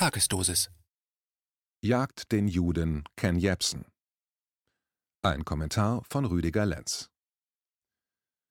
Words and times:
Tagesdosis. 0.00 0.70
Jagt 1.84 2.32
den 2.32 2.48
Juden 2.48 3.04
Ken 3.18 3.36
Jebsen. 3.36 3.84
Ein 5.20 5.44
Kommentar 5.44 6.02
von 6.08 6.24
Rüdiger 6.24 6.64
Lenz. 6.64 7.10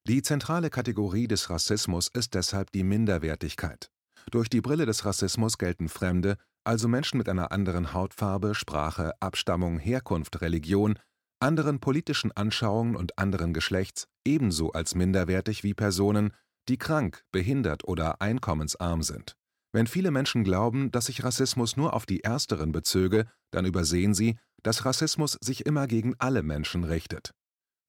Die 0.06 0.22
zentrale 0.22 0.70
Kategorie 0.70 1.26
des 1.26 1.50
Rassismus 1.50 2.06
ist 2.06 2.34
deshalb 2.34 2.70
die 2.70 2.84
Minderwertigkeit. 2.84 3.90
Durch 4.30 4.48
die 4.48 4.60
Brille 4.60 4.86
des 4.86 5.04
Rassismus 5.04 5.58
gelten 5.58 5.88
Fremde, 5.88 6.36
also 6.62 6.86
Menschen 6.86 7.18
mit 7.18 7.28
einer 7.28 7.50
anderen 7.50 7.94
Hautfarbe, 7.94 8.54
Sprache, 8.54 9.20
Abstammung, 9.20 9.80
Herkunft, 9.80 10.40
Religion, 10.42 11.00
anderen 11.40 11.80
politischen 11.80 12.30
Anschauungen 12.30 12.94
und 12.94 13.18
anderen 13.18 13.54
Geschlechts 13.54 14.06
ebenso 14.24 14.70
als 14.70 14.94
minderwertig 14.94 15.64
wie 15.64 15.74
Personen, 15.74 16.32
die 16.68 16.78
krank, 16.78 17.24
behindert 17.32 17.82
oder 17.82 18.20
einkommensarm 18.22 19.02
sind. 19.02 19.36
Wenn 19.72 19.86
viele 19.86 20.10
Menschen 20.10 20.42
glauben, 20.42 20.90
dass 20.90 21.06
sich 21.06 21.22
Rassismus 21.22 21.76
nur 21.76 21.94
auf 21.94 22.04
die 22.04 22.24
Ersteren 22.24 22.72
bezöge, 22.72 23.26
dann 23.52 23.66
übersehen 23.66 24.14
sie, 24.14 24.38
dass 24.62 24.84
Rassismus 24.84 25.38
sich 25.40 25.64
immer 25.64 25.86
gegen 25.86 26.14
alle 26.18 26.42
Menschen 26.42 26.84
richtet. 26.84 27.32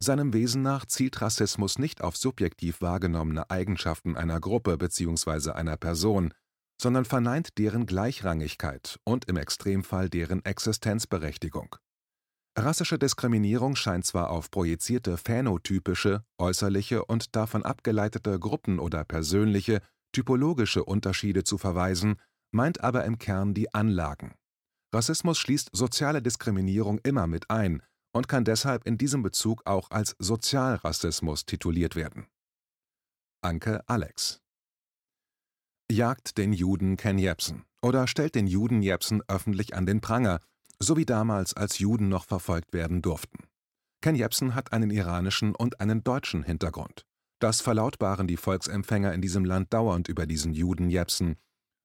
Seinem 0.03 0.34
Wesen 0.34 0.62
nach 0.62 0.86
zielt 0.86 1.22
Rassismus 1.22 1.77
nicht 1.77 2.02
auf 2.02 2.17
subjektiv 2.17 2.81
wahrgenommene 2.81 3.49
Eigenschaften 3.49 4.16
einer 4.16 4.39
Gruppe 4.39 4.77
bzw. 4.77 5.52
einer 5.52 5.77
Person, 5.77 6.34
sondern 6.81 7.05
verneint 7.05 7.58
deren 7.59 7.86
Gleichrangigkeit 7.86 9.00
und 9.03 9.25
im 9.25 9.38
Extremfall 9.38 10.09
deren 10.09 10.44
Existenzberechtigung. 10.44 11.75
Rassische 12.58 12.98
Diskriminierung 12.98 13.75
scheint 13.75 14.05
zwar 14.05 14.30
auf 14.30 14.52
projizierte 14.52 15.17
phänotypische, 15.17 16.23
äußerliche 16.38 17.05
und 17.05 17.36
davon 17.36 17.63
abgeleitete 17.63 18.39
Gruppen- 18.39 18.80
oder 18.80 19.05
persönliche 19.05 19.81
typologische 20.12 20.84
Unterschiede 20.84 21.44
zu 21.44 21.58
verweisen, 21.58 22.16
meint 22.52 22.84
aber 22.84 23.06
im 23.06 23.18
Kern 23.18 23.54
die 23.54 23.74
Anlagen. 23.74 24.36
Rassismus 24.94 25.38
schließt 25.38 25.70
soziale 25.74 26.22
Diskriminierung 26.22 27.00
immer 27.03 27.28
mit 27.28 27.50
ein 27.50 27.81
und 28.14 28.28
kann 28.28 28.44
deshalb 28.44 28.86
in 28.86 28.98
diesem 28.98 29.23
Bezug 29.23 29.62
auch 29.66 29.90
als 29.90 30.16
Sozialrassismus 30.20 31.45
tituliert 31.45 31.95
werden. 31.95 32.28
Anke 33.42 33.88
Alex 33.88 34.42
Jagt 35.90 36.38
den 36.38 36.53
Juden 36.53 36.98
Ken 36.98 37.18
Jebsen 37.18 37.64
oder 37.81 38.08
stellt 38.08 38.36
den 38.36 38.48
Juden 38.48 38.81
Jebsen 38.81 39.23
öffentlich 39.28 39.75
an 39.75 39.86
den 39.86 40.02
Pranger, 40.02 40.40
so 40.80 40.98
wie 40.98 41.06
damals, 41.06 41.53
als 41.53 41.80
Juden 41.80 42.09
noch 42.09 42.25
verfolgt 42.25 42.73
werden 42.73 43.02
durften. 43.02 43.46
Ken 44.02 44.16
Jebsen 44.16 44.56
hat 44.56 44.73
einen 44.73 44.90
iranischen 44.90 45.56
und 45.56 45.80
einen 45.80 46.03
deutschen 46.03 46.44
Hintergrund. 46.44 47.06
Das 47.42 47.59
verlautbaren 47.59 48.28
die 48.28 48.38
Volksempfänger 48.38 49.14
in 49.14 49.22
diesem 49.22 49.45
Land 49.45 49.73
dauernd 49.73 50.08
über 50.08 50.28
diesen 50.28 50.53
Juden 50.53 50.92
Jepsen. 50.92 51.38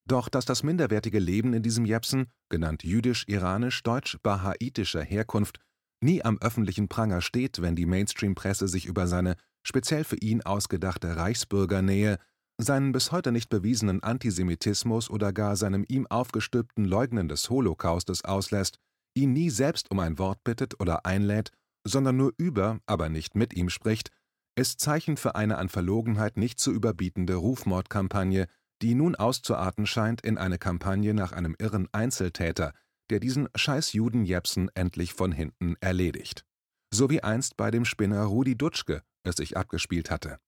Doch 0.06 0.28
dass 0.28 0.44
das 0.44 0.62
minderwertige 0.62 1.18
Leben 1.18 1.54
in 1.54 1.62
diesem 1.62 1.86
Jepsen, 1.86 2.26
genannt 2.50 2.84
jüdisch, 2.84 3.24
iranisch, 3.26 3.82
deutsch, 3.82 4.18
bahaitischer 4.22 5.02
Herkunft, 5.02 5.58
nie 6.02 6.22
am 6.22 6.36
öffentlichen 6.42 6.88
Pranger 6.88 7.22
steht, 7.22 7.62
wenn 7.62 7.74
die 7.74 7.86
Mainstream-Presse 7.86 8.68
sich 8.68 8.84
über 8.84 9.06
seine 9.06 9.36
speziell 9.62 10.04
für 10.04 10.16
ihn 10.16 10.42
ausgedachte 10.42 11.16
Reichsbürgernähe, 11.16 12.18
seinen 12.58 12.92
bis 12.92 13.10
heute 13.10 13.32
nicht 13.32 13.48
bewiesenen 13.48 14.02
Antisemitismus 14.02 15.08
oder 15.08 15.32
gar 15.32 15.56
seinem 15.56 15.86
ihm 15.88 16.06
aufgestülpten 16.06 16.84
Leugnen 16.84 17.28
des 17.28 17.48
Holocaustes 17.48 18.24
auslässt, 18.24 18.76
ihn 19.14 19.32
nie 19.32 19.48
selbst 19.48 19.90
um 19.90 20.00
ein 20.00 20.18
Wort 20.18 20.44
bittet 20.44 20.78
oder 20.80 21.06
einlädt, 21.06 21.50
sondern 21.84 22.18
nur 22.18 22.34
über, 22.36 22.78
aber 22.84 23.08
nicht 23.08 23.34
mit 23.34 23.56
ihm 23.56 23.70
spricht, 23.70 24.10
ist 24.56 24.80
Zeichen 24.80 25.16
für 25.16 25.34
eine 25.34 25.58
an 25.58 25.68
Verlogenheit 25.68 26.36
nicht 26.36 26.58
zu 26.58 26.72
überbietende 26.72 27.34
Rufmordkampagne, 27.34 28.48
die 28.82 28.94
nun 28.94 29.14
auszuarten 29.14 29.86
scheint 29.86 30.22
in 30.22 30.38
eine 30.38 30.58
Kampagne 30.58 31.14
nach 31.14 31.32
einem 31.32 31.54
irren 31.58 31.88
Einzeltäter, 31.92 32.72
der 33.10 33.20
diesen 33.20 33.48
scheiß 33.54 33.92
Juden 33.92 34.24
Jepsen 34.24 34.70
endlich 34.74 35.12
von 35.12 35.32
hinten 35.32 35.76
erledigt. 35.80 36.44
So 36.92 37.10
wie 37.10 37.22
einst 37.22 37.56
bei 37.56 37.70
dem 37.70 37.84
Spinner 37.84 38.24
Rudi 38.24 38.56
Dutschke 38.56 39.02
es 39.22 39.36
sich 39.36 39.56
abgespielt 39.56 40.10
hatte. 40.10 40.38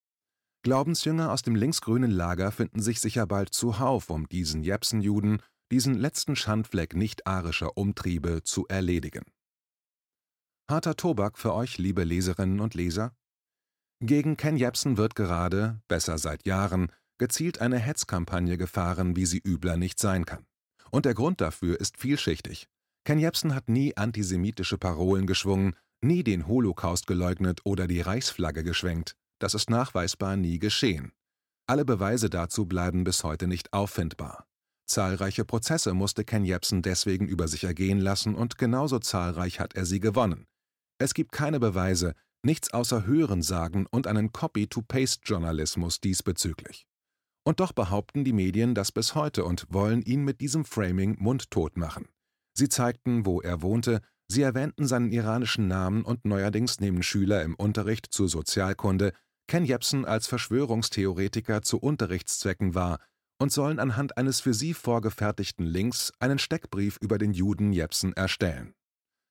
Glaubensjünger 0.63 1.31
aus 1.31 1.41
dem 1.41 1.55
linksgrünen 1.55 2.11
Lager 2.11 2.51
finden 2.51 2.81
sich 2.81 2.99
sicher 2.99 3.25
bald 3.27 3.53
zuhauf, 3.53 4.09
um 4.09 4.27
diesen 4.27 4.63
Jepsen-Juden, 4.63 5.41
diesen 5.71 5.93
letzten 5.95 6.35
Schandfleck 6.35 6.95
nicht-arischer 6.95 7.77
Umtriebe 7.77 8.43
zu 8.43 8.67
erledigen. 8.67 9.23
Harter 10.69 10.95
Tobak 10.95 11.37
für 11.37 11.53
euch, 11.53 11.77
liebe 11.77 12.03
Leserinnen 12.03 12.59
und 12.59 12.73
Leser, 12.73 13.15
gegen 14.01 14.37
Ken 14.37 14.57
Jebsen 14.57 14.97
wird 14.97 15.15
gerade, 15.15 15.81
besser 15.87 16.17
seit 16.17 16.45
Jahren, 16.45 16.91
gezielt 17.17 17.61
eine 17.61 17.77
Hetzkampagne 17.77 18.57
gefahren, 18.57 19.15
wie 19.15 19.25
sie 19.25 19.41
übler 19.45 19.77
nicht 19.77 19.99
sein 19.99 20.25
kann. 20.25 20.45
Und 20.91 21.05
der 21.05 21.13
Grund 21.13 21.41
dafür 21.41 21.79
ist 21.79 21.97
vielschichtig. 21.97 22.67
Ken 23.05 23.19
Jebsen 23.19 23.53
hat 23.53 23.69
nie 23.69 23.95
antisemitische 23.97 24.77
Parolen 24.77 25.27
geschwungen, 25.27 25.75
nie 26.01 26.23
den 26.23 26.47
Holocaust 26.47 27.07
geleugnet 27.07 27.61
oder 27.63 27.87
die 27.87 28.01
Reichsflagge 28.01 28.63
geschwenkt. 28.63 29.15
Das 29.39 29.53
ist 29.53 29.69
nachweisbar 29.69 30.37
nie 30.37 30.59
geschehen. 30.59 31.11
Alle 31.67 31.85
Beweise 31.85 32.29
dazu 32.29 32.65
bleiben 32.65 33.03
bis 33.03 33.23
heute 33.23 33.47
nicht 33.47 33.73
auffindbar. 33.73 34.45
Zahlreiche 34.87 35.45
Prozesse 35.45 35.93
musste 35.93 36.23
Ken 36.23 36.45
Jebsen 36.45 36.81
deswegen 36.81 37.27
über 37.27 37.47
sich 37.47 37.63
ergehen 37.63 37.99
lassen 37.99 38.33
und 38.33 38.57
genauso 38.57 38.97
zahlreich 38.97 39.59
hat 39.59 39.75
er 39.75 39.85
sie 39.85 39.99
gewonnen. 39.99 40.47
Es 40.97 41.13
gibt 41.13 41.31
keine 41.31 41.59
Beweise, 41.59 42.15
nichts 42.43 42.73
außer 42.73 43.05
Hörensagen 43.05 43.85
und 43.85 44.07
einen 44.07 44.31
Copy-to-Paste-Journalismus 44.31 45.99
diesbezüglich. 46.01 46.87
Und 47.43 47.59
doch 47.59 47.71
behaupten 47.71 48.23
die 48.23 48.33
Medien 48.33 48.75
das 48.75 48.91
bis 48.91 49.15
heute 49.15 49.43
und 49.43 49.65
wollen 49.69 50.01
ihn 50.01 50.23
mit 50.23 50.41
diesem 50.41 50.65
Framing 50.65 51.17
mundtot 51.19 51.77
machen. 51.77 52.07
Sie 52.53 52.69
zeigten, 52.69 53.25
wo 53.25 53.41
er 53.41 53.61
wohnte, 53.61 54.01
sie 54.27 54.41
erwähnten 54.41 54.87
seinen 54.87 55.11
iranischen 55.11 55.67
Namen 55.67 56.03
und 56.03 56.25
neuerdings 56.25 56.79
nehmen 56.79 57.03
Schüler 57.03 57.43
im 57.43 57.55
Unterricht 57.55 58.07
zur 58.11 58.29
Sozialkunde 58.29 59.13
Ken 59.47 59.65
Jebsen 59.65 60.05
als 60.05 60.27
Verschwörungstheoretiker 60.27 61.63
zu 61.63 61.79
Unterrichtszwecken 61.79 62.75
wahr 62.75 62.99
und 63.39 63.51
sollen 63.51 63.79
anhand 63.79 64.17
eines 64.17 64.41
für 64.41 64.53
sie 64.53 64.73
vorgefertigten 64.73 65.65
Links 65.65 66.11
einen 66.19 66.37
Steckbrief 66.37 66.97
über 67.01 67.17
den 67.17 67.33
Juden 67.33 67.73
Jebsen 67.73 68.13
erstellen. 68.13 68.75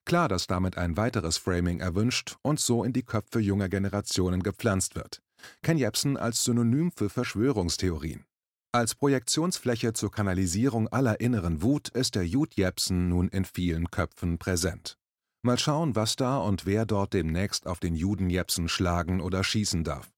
Klar, 0.08 0.28
dass 0.28 0.46
damit 0.46 0.78
ein 0.78 0.96
weiteres 0.96 1.36
Framing 1.36 1.80
erwünscht 1.80 2.38
und 2.40 2.58
so 2.58 2.82
in 2.82 2.94
die 2.94 3.02
Köpfe 3.02 3.40
junger 3.40 3.68
Generationen 3.68 4.42
gepflanzt 4.42 4.94
wird. 4.94 5.20
Ken 5.62 5.76
Jebsen 5.76 6.16
als 6.16 6.44
Synonym 6.44 6.90
für 6.92 7.10
Verschwörungstheorien. 7.10 8.24
Als 8.72 8.94
Projektionsfläche 8.94 9.92
zur 9.92 10.10
Kanalisierung 10.10 10.88
aller 10.88 11.20
inneren 11.20 11.60
Wut 11.60 11.90
ist 11.90 12.14
der 12.14 12.26
Jude 12.26 12.52
Jebsen 12.54 13.10
nun 13.10 13.28
in 13.28 13.44
vielen 13.44 13.90
Köpfen 13.90 14.38
präsent. 14.38 14.96
Mal 15.42 15.58
schauen, 15.58 15.94
was 15.94 16.16
da 16.16 16.38
und 16.38 16.64
wer 16.64 16.86
dort 16.86 17.12
demnächst 17.12 17.66
auf 17.66 17.78
den 17.78 17.94
Juden 17.94 18.30
Jebsen 18.30 18.70
schlagen 18.70 19.20
oder 19.20 19.44
schießen 19.44 19.84
darf. 19.84 20.10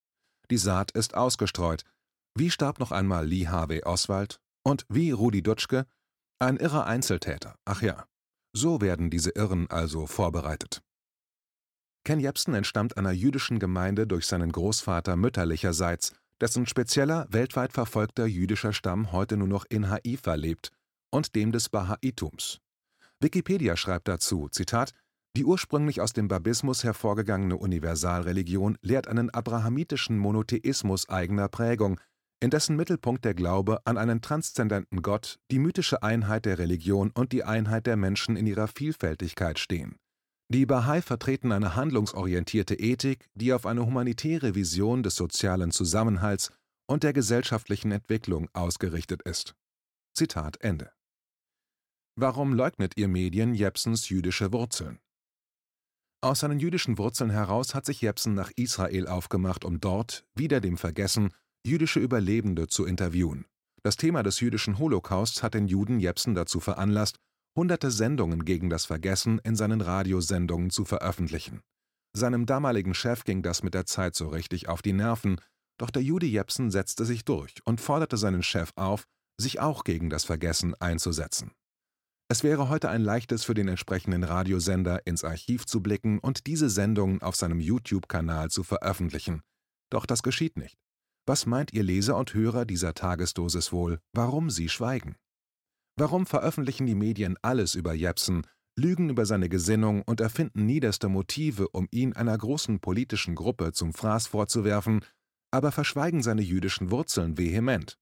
Die 0.51 0.57
Saat 0.57 0.91
ist 0.91 1.15
ausgestreut. 1.15 1.83
Wie 2.33 2.49
starb 2.49 2.79
noch 2.79 2.93
einmal 2.93 3.27
Lee 3.27 3.49
Harvey 3.49 3.83
Oswald? 3.83 4.39
Und 4.63 4.85
wie 4.87 5.11
Rudi 5.11 5.43
Dutschke? 5.43 5.85
Ein 6.39 6.55
irrer 6.55 6.85
Einzeltäter, 6.85 7.55
ach 7.65 7.81
ja. 7.81 8.05
So 8.53 8.81
werden 8.81 9.09
diese 9.09 9.31
Irren 9.31 9.69
also 9.69 10.07
vorbereitet. 10.07 10.81
Ken 12.03 12.19
Jebsen 12.19 12.53
entstammt 12.53 12.97
einer 12.97 13.11
jüdischen 13.11 13.59
Gemeinde 13.59 14.07
durch 14.07 14.25
seinen 14.25 14.51
Großvater 14.51 15.15
mütterlicherseits, 15.15 16.13
dessen 16.39 16.65
spezieller, 16.65 17.27
weltweit 17.29 17.71
verfolgter 17.71 18.25
jüdischer 18.25 18.73
Stamm 18.73 19.11
heute 19.11 19.37
nur 19.37 19.47
noch 19.47 19.65
in 19.69 19.89
Haifa 19.89 20.33
lebt, 20.33 20.71
und 21.11 21.35
dem 21.35 21.51
des 21.51 21.69
Bahaitums. 21.69 22.59
Wikipedia 23.19 23.77
schreibt 23.77 24.07
dazu, 24.07 24.49
Zitat, 24.49 24.93
die 25.37 25.45
ursprünglich 25.45 26.01
aus 26.01 26.11
dem 26.11 26.27
Babismus 26.27 26.83
hervorgegangene 26.83 27.55
Universalreligion 27.55 28.77
lehrt 28.81 29.07
einen 29.07 29.29
abrahamitischen 29.29 30.17
Monotheismus 30.17 31.07
eigener 31.07 31.47
Prägung, 31.47 32.01
in 32.41 32.49
dessen 32.49 32.75
Mittelpunkt 32.75 33.23
der 33.23 33.35
Glaube 33.35 33.85
an 33.85 33.97
einen 33.97 34.21
transzendenten 34.21 35.01
Gott, 35.03 35.39
die 35.51 35.59
mythische 35.59 36.01
Einheit 36.01 36.45
der 36.45 36.57
Religion 36.57 37.11
und 37.11 37.31
die 37.31 37.43
Einheit 37.43 37.85
der 37.85 37.95
Menschen 37.95 38.35
in 38.35 38.47
ihrer 38.47 38.67
Vielfältigkeit 38.67 39.59
stehen. 39.59 39.95
Die 40.49 40.65
Bahai 40.65 41.01
vertreten 41.01 41.51
eine 41.51 41.75
handlungsorientierte 41.75 42.75
Ethik, 42.75 43.29
die 43.35 43.53
auf 43.53 43.65
eine 43.65 43.85
humanitäre 43.85 44.55
Vision 44.55 45.03
des 45.03 45.15
sozialen 45.15 45.71
Zusammenhalts 45.71 46.51
und 46.87 47.03
der 47.03 47.13
gesellschaftlichen 47.13 47.91
Entwicklung 47.91 48.49
ausgerichtet 48.53 49.21
ist. 49.21 49.55
Zitat 50.13 50.57
Ende. 50.61 50.91
Warum 52.17 52.53
leugnet 52.53 52.97
ihr 52.97 53.07
Medien 53.07 53.53
Jepsens 53.53 54.09
jüdische 54.09 54.51
Wurzeln? 54.51 54.99
Aus 56.23 56.41
seinen 56.41 56.59
jüdischen 56.59 56.97
Wurzeln 56.97 57.29
heraus 57.29 57.73
hat 57.73 57.85
sich 57.85 58.01
Jepsen 58.01 58.33
nach 58.33 58.51
Israel 58.55 59.07
aufgemacht, 59.07 59.63
um 59.63 59.79
dort, 59.79 60.25
wieder 60.35 60.59
dem 60.59 60.77
Vergessen, 60.77 61.33
jüdische 61.65 61.99
Überlebende 61.99 62.67
zu 62.67 62.85
interviewen. 62.85 63.45
Das 63.83 63.97
Thema 63.97 64.23
des 64.23 64.39
jüdischen 64.39 64.77
Holocausts 64.77 65.41
hat 65.43 65.53
den 65.53 65.67
Juden 65.67 65.99
Jepsen 65.99 66.35
dazu 66.35 66.59
veranlasst, 66.59 67.17
hunderte 67.55 67.91
Sendungen 67.91 68.45
gegen 68.45 68.69
das 68.69 68.85
Vergessen 68.85 69.39
in 69.43 69.55
seinen 69.55 69.81
Radiosendungen 69.81 70.69
zu 70.69 70.85
veröffentlichen. 70.85 71.61
Seinem 72.13 72.45
damaligen 72.45 72.93
Chef 72.93 73.23
ging 73.23 73.41
das 73.41 73.63
mit 73.63 73.73
der 73.73 73.85
Zeit 73.85 74.15
so 74.15 74.27
richtig 74.27 74.69
auf 74.69 74.81
die 74.81 74.93
Nerven, 74.93 75.39
doch 75.77 75.89
der 75.89 76.03
Jude 76.03 76.25
Jepsen 76.25 76.71
setzte 76.71 77.05
sich 77.05 77.25
durch 77.25 77.55
und 77.65 77.81
forderte 77.81 78.17
seinen 78.17 78.43
Chef 78.43 78.71
auf, 78.75 79.05
sich 79.39 79.59
auch 79.59 79.83
gegen 79.83 80.09
das 80.09 80.23
Vergessen 80.23 80.75
einzusetzen. 80.75 81.51
Es 82.29 82.43
wäre 82.43 82.69
heute 82.69 82.89
ein 82.89 83.01
leichtes 83.01 83.43
für 83.43 83.53
den 83.53 83.67
entsprechenden 83.67 84.23
Radiosender, 84.23 85.05
ins 85.05 85.23
Archiv 85.23 85.65
zu 85.65 85.81
blicken 85.81 86.19
und 86.19 86.47
diese 86.47 86.69
Sendungen 86.69 87.21
auf 87.21 87.35
seinem 87.35 87.59
YouTube-Kanal 87.59 88.49
zu 88.49 88.63
veröffentlichen. 88.63 89.41
Doch 89.89 90.05
das 90.05 90.23
geschieht 90.23 90.55
nicht. 90.55 90.77
Was 91.25 91.45
meint 91.45 91.73
ihr 91.73 91.83
Leser 91.83 92.17
und 92.17 92.33
Hörer 92.33 92.65
dieser 92.65 92.93
Tagesdosis 92.93 93.71
wohl, 93.71 93.99
warum 94.13 94.49
sie 94.49 94.69
schweigen? 94.69 95.15
Warum 95.97 96.25
veröffentlichen 96.25 96.87
die 96.87 96.95
Medien 96.95 97.37
alles 97.41 97.75
über 97.75 97.93
Jepsen, 97.93 98.47
lügen 98.75 99.09
über 99.09 99.25
seine 99.25 99.49
Gesinnung 99.49 100.01
und 100.03 100.19
erfinden 100.21 100.65
niederste 100.65 101.09
Motive, 101.09 101.69
um 101.69 101.87
ihn 101.91 102.13
einer 102.13 102.37
großen 102.37 102.79
politischen 102.79 103.35
Gruppe 103.35 103.73
zum 103.73 103.93
Fraß 103.93 104.27
vorzuwerfen, 104.27 105.05
aber 105.51 105.71
verschweigen 105.71 106.23
seine 106.23 106.41
jüdischen 106.41 106.91
Wurzeln 106.91 107.37
vehement? 107.37 107.97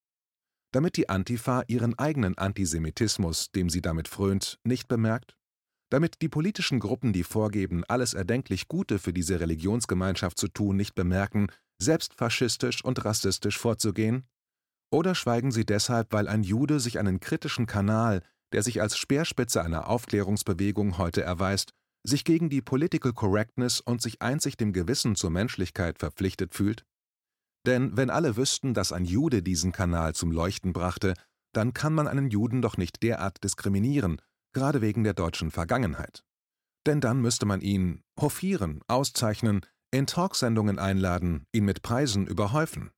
damit 0.72 0.98
die 0.98 1.10
Antifa 1.10 1.64
ihren 1.68 1.98
eigenen 1.98 2.38
Antisemitismus, 2.38 3.52
dem 3.52 3.70
sie 3.70 3.82
damit 3.82 4.08
frönt, 4.08 4.60
nicht 4.64 4.88
bemerkt? 4.88 5.36
Damit 5.90 6.22
die 6.22 6.30
politischen 6.30 6.80
Gruppen, 6.80 7.14
die 7.14 7.24
vorgeben, 7.24 7.84
alles 7.88 8.14
erdenklich 8.14 8.68
Gute 8.68 9.00
für 9.00 9.12
diese 9.12 9.40
Religionsgemeinschaft 9.40 10.38
zu 10.38 10.48
tun, 10.48 10.76
nicht 10.76 10.94
bemerken, 10.94 11.48
selbst 11.82 12.14
faschistisch 12.14 12.84
und 12.84 13.04
rassistisch 13.06 13.58
vorzugehen? 13.58 14.28
Oder 14.92 15.16
schweigen 15.16 15.52
sie 15.52 15.66
deshalb, 15.66 16.12
weil 16.14 16.28
ein 16.28 16.44
Jude 16.44 16.80
sich 16.80 17.00
einen 17.00 17.20
kritischen 17.20 17.66
Kanal, 17.66 18.22
der 18.54 18.64
sich 18.64 18.82
als 18.82 18.98
Speerspitze 18.98 19.62
einer 19.62 19.88
Aufklärungsbewegung 19.88 20.98
heute 20.98 21.22
erweist, 21.22 21.74
sich 22.04 22.24
gegen 22.24 22.50
die 22.50 22.62
Political 22.62 23.14
Correctness 23.14 23.82
und 23.82 24.02
sich 24.02 24.22
einzig 24.22 24.58
dem 24.58 24.74
Gewissen 24.74 25.16
zur 25.16 25.30
Menschlichkeit 25.30 26.00
verpflichtet 26.00 26.56
fühlt? 26.56 26.86
Denn 27.66 27.96
wenn 27.98 28.10
alle 28.10 28.38
wüssten, 28.38 28.74
dass 28.74 28.92
ein 28.92 29.06
Jude 29.06 29.44
diesen 29.44 29.72
Kanal 29.72 30.16
zum 30.16 30.32
Leuchten 30.32 30.74
brachte, 30.74 31.14
dann 31.54 31.74
kann 31.74 31.94
man 31.94 32.08
einen 32.08 32.30
Juden 32.30 32.62
doch 32.62 32.78
nicht 32.78 33.04
derart 33.04 33.44
diskriminieren, 33.44 34.22
gerade 34.54 34.82
wegen 34.82 35.04
der 35.04 35.14
deutschen 35.14 35.52
Vergangenheit. 35.52 36.24
Denn 36.86 37.02
dann 37.02 37.22
müsste 37.22 37.46
man 37.46 37.62
ihn 37.62 38.04
hofieren, 38.20 38.82
auszeichnen, 38.88 39.62
in 39.92 40.08
Talksendungen 40.08 40.80
einladen, 40.80 41.46
ihn 41.52 41.66
mit 41.66 41.82
Preisen 41.82 42.28
überhäufen. 42.28 42.92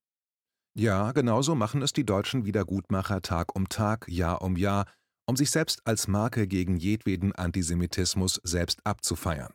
Ja, 0.74 1.12
genauso 1.12 1.56
machen 1.56 1.82
es 1.82 1.94
die 1.94 2.06
deutschen 2.06 2.46
Wiedergutmacher 2.46 3.22
Tag 3.22 3.56
um 3.56 3.68
Tag, 3.70 4.08
Jahr 4.08 4.42
um 4.42 4.56
Jahr, 4.56 4.86
um 5.28 5.36
sich 5.36 5.52
selbst 5.52 5.86
als 5.86 6.08
Marke 6.08 6.48
gegen 6.48 6.78
jedweden 6.78 7.34
Antisemitismus 7.34 8.40
selbst 8.44 8.86
abzufeiern. 8.86 9.54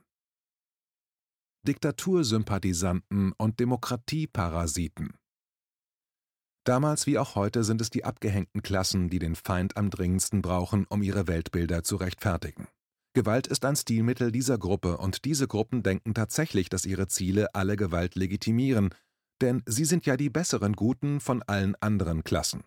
Diktatursympathisanten 1.66 3.32
und 3.32 3.58
Demokratieparasiten. 3.60 5.14
Damals 6.64 7.06
wie 7.06 7.18
auch 7.18 7.34
heute 7.34 7.64
sind 7.64 7.80
es 7.80 7.90
die 7.90 8.04
abgehängten 8.04 8.62
Klassen, 8.62 9.08
die 9.08 9.18
den 9.18 9.36
Feind 9.36 9.76
am 9.76 9.90
dringendsten 9.90 10.42
brauchen, 10.42 10.86
um 10.88 11.02
ihre 11.02 11.26
Weltbilder 11.28 11.82
zu 11.82 11.96
rechtfertigen. 11.96 12.68
Gewalt 13.16 13.46
ist 13.46 13.64
ein 13.64 13.76
Stilmittel 13.76 14.30
dieser 14.30 14.58
Gruppe, 14.58 14.98
und 14.98 15.24
diese 15.24 15.48
Gruppen 15.48 15.82
denken 15.82 16.12
tatsächlich, 16.12 16.68
dass 16.68 16.84
ihre 16.84 17.08
Ziele 17.08 17.54
alle 17.54 17.76
Gewalt 17.76 18.14
legitimieren, 18.14 18.90
denn 19.40 19.62
sie 19.64 19.86
sind 19.86 20.04
ja 20.04 20.18
die 20.18 20.28
besseren 20.28 20.74
Guten 20.74 21.20
von 21.20 21.42
allen 21.42 21.76
anderen 21.76 22.24
Klassen. 22.24 22.64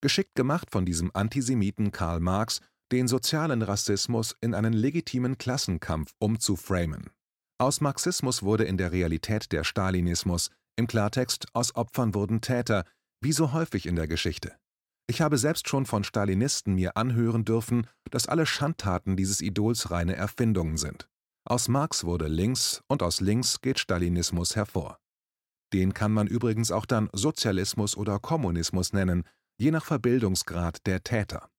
Geschickt 0.00 0.34
gemacht 0.34 0.72
von 0.72 0.84
diesem 0.84 1.12
Antisemiten 1.14 1.92
Karl 1.92 2.18
Marx, 2.18 2.58
den 2.90 3.06
sozialen 3.06 3.62
Rassismus 3.62 4.34
in 4.40 4.54
einen 4.54 4.72
legitimen 4.72 5.38
Klassenkampf 5.38 6.10
umzuframen. 6.18 7.10
Aus 7.58 7.80
Marxismus 7.80 8.42
wurde 8.42 8.64
in 8.64 8.78
der 8.78 8.90
Realität 8.90 9.52
der 9.52 9.62
Stalinismus, 9.62 10.50
im 10.74 10.88
Klartext 10.88 11.46
aus 11.52 11.76
Opfern 11.76 12.12
wurden 12.12 12.40
Täter, 12.40 12.86
wie 13.20 13.30
so 13.30 13.52
häufig 13.52 13.86
in 13.86 13.94
der 13.94 14.08
Geschichte. 14.08 14.56
Ich 15.12 15.20
habe 15.20 15.36
selbst 15.36 15.68
schon 15.68 15.84
von 15.84 16.04
Stalinisten 16.04 16.74
mir 16.74 16.96
anhören 16.96 17.44
dürfen, 17.44 17.86
dass 18.10 18.28
alle 18.28 18.46
Schandtaten 18.46 19.14
dieses 19.14 19.42
Idols 19.42 19.90
reine 19.90 20.16
Erfindungen 20.16 20.78
sind. 20.78 21.06
Aus 21.44 21.68
Marx 21.68 22.04
wurde 22.04 22.28
links 22.28 22.82
und 22.88 23.02
aus 23.02 23.20
links 23.20 23.60
geht 23.60 23.78
Stalinismus 23.78 24.56
hervor. 24.56 24.98
Den 25.74 25.92
kann 25.92 26.12
man 26.12 26.28
übrigens 26.28 26.72
auch 26.72 26.86
dann 26.86 27.10
Sozialismus 27.12 27.94
oder 27.94 28.20
Kommunismus 28.20 28.94
nennen, 28.94 29.24
je 29.58 29.70
nach 29.70 29.84
Verbildungsgrad 29.84 30.86
der 30.86 31.02
Täter. 31.02 31.50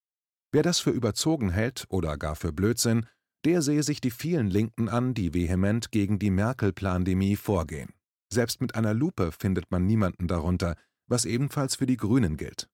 Wer 0.52 0.64
das 0.64 0.80
für 0.80 0.90
überzogen 0.90 1.52
hält 1.52 1.86
oder 1.90 2.18
gar 2.18 2.36
für 2.36 2.54
Blödsinn, 2.54 3.06
der 3.46 3.62
sehe 3.62 3.84
sich 3.84 4.02
die 4.02 4.10
vielen 4.10 4.50
Linken 4.50 4.90
an, 4.90 5.14
die 5.14 5.36
vehement 5.36 5.92
gegen 5.92 6.18
die 6.18 6.32
Merkel-Plandemie 6.32 7.36
vorgehen. 7.36 7.94
Selbst 8.34 8.62
mit 8.62 8.74
einer 8.74 8.96
Lupe 8.96 9.32
findet 9.32 9.70
man 9.70 9.86
niemanden 9.86 10.28
darunter, 10.28 10.76
was 11.06 11.26
ebenfalls 11.26 11.76
für 11.76 11.86
die 11.86 11.98
Grünen 11.98 12.36
gilt. 12.36 12.68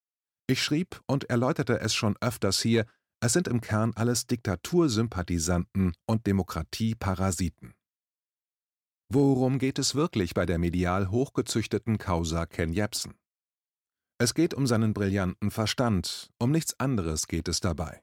Ich 0.50 0.64
schrieb 0.64 1.00
und 1.06 1.30
erläuterte 1.30 1.80
es 1.80 1.94
schon 1.94 2.18
öfters 2.22 2.60
hier, 2.60 2.88
es 3.20 3.34
sind 3.34 3.48
im 3.48 3.62
Kern 3.62 3.94
alles 3.96 4.26
Diktatursympathisanten 4.26 5.94
und 6.08 6.26
Demokratieparasiten. 6.26 7.76
Worum 9.14 9.60
geht 9.60 9.78
es 9.78 9.94
wirklich 9.94 10.34
bei 10.34 10.48
der 10.48 10.58
medial 10.58 11.12
hochgezüchteten 11.12 12.00
Causa 12.00 12.48
Ken 12.48 12.74
Jebsen? 12.74 13.14
Es 14.18 14.34
geht 14.34 14.56
um 14.56 14.66
seinen 14.66 14.96
brillanten 14.96 15.52
Verstand, 15.52 16.32
um 16.40 16.50
nichts 16.50 16.80
anderes 16.80 17.28
geht 17.28 17.48
es 17.48 17.60
dabei. 17.60 18.02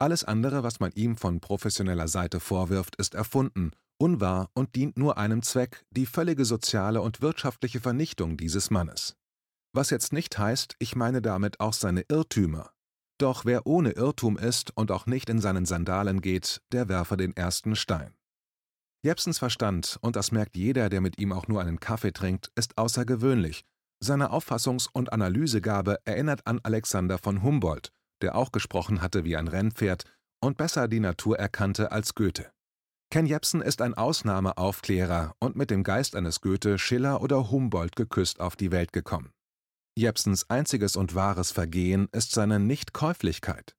Alles 0.00 0.24
andere, 0.24 0.64
was 0.64 0.80
man 0.80 0.90
ihm 0.90 1.16
von 1.16 1.38
professioneller 1.38 2.08
Seite 2.08 2.40
vorwirft, 2.40 2.96
ist 2.96 3.14
erfunden, 3.14 3.70
unwahr 3.96 4.50
und 4.54 4.74
dient 4.74 4.98
nur 4.98 5.18
einem 5.18 5.40
Zweck, 5.42 5.86
die 5.92 6.06
völlige 6.06 6.46
soziale 6.46 7.00
und 7.00 7.20
wirtschaftliche 7.20 7.78
Vernichtung 7.78 8.36
dieses 8.36 8.72
Mannes. 8.72 9.14
Was 9.76 9.90
jetzt 9.90 10.14
nicht 10.14 10.38
heißt, 10.38 10.74
ich 10.78 10.96
meine 10.96 11.20
damit 11.20 11.60
auch 11.60 11.74
seine 11.74 12.02
Irrtümer. 12.08 12.70
Doch 13.18 13.44
wer 13.44 13.66
ohne 13.66 13.90
Irrtum 13.90 14.38
ist 14.38 14.74
und 14.74 14.90
auch 14.90 15.04
nicht 15.04 15.28
in 15.28 15.38
seinen 15.38 15.66
Sandalen 15.66 16.22
geht, 16.22 16.62
der 16.72 16.88
werfe 16.88 17.18
den 17.18 17.36
ersten 17.36 17.76
Stein. 17.76 18.14
Jepsens 19.04 19.38
Verstand, 19.38 19.98
und 20.00 20.16
das 20.16 20.32
merkt 20.32 20.56
jeder, 20.56 20.88
der 20.88 21.02
mit 21.02 21.20
ihm 21.20 21.30
auch 21.30 21.46
nur 21.46 21.60
einen 21.60 21.78
Kaffee 21.78 22.12
trinkt, 22.12 22.50
ist 22.54 22.78
außergewöhnlich. 22.78 23.66
Seine 24.00 24.30
Auffassungs- 24.30 24.88
und 24.90 25.12
Analysegabe 25.12 25.98
erinnert 26.06 26.46
an 26.46 26.58
Alexander 26.62 27.18
von 27.18 27.42
Humboldt, 27.42 27.92
der 28.22 28.34
auch 28.34 28.52
gesprochen 28.52 29.02
hatte 29.02 29.24
wie 29.24 29.36
ein 29.36 29.46
Rennpferd 29.46 30.04
und 30.40 30.56
besser 30.56 30.88
die 30.88 31.00
Natur 31.00 31.38
erkannte 31.38 31.92
als 31.92 32.14
Goethe. 32.14 32.50
Ken 33.10 33.26
Jebsen 33.26 33.60
ist 33.60 33.82
ein 33.82 33.92
Ausnahmeaufklärer 33.92 35.34
und 35.38 35.54
mit 35.54 35.70
dem 35.70 35.84
Geist 35.84 36.16
eines 36.16 36.40
Goethe, 36.40 36.78
Schiller 36.78 37.20
oder 37.20 37.50
Humboldt 37.50 37.94
geküsst 37.94 38.40
auf 38.40 38.56
die 38.56 38.72
Welt 38.72 38.94
gekommen. 38.94 39.35
Jebsens 39.98 40.50
einziges 40.50 40.94
und 40.94 41.14
wahres 41.14 41.52
Vergehen 41.52 42.08
ist 42.12 42.32
seine 42.32 42.60
Nichtkäuflichkeit. 42.60 43.74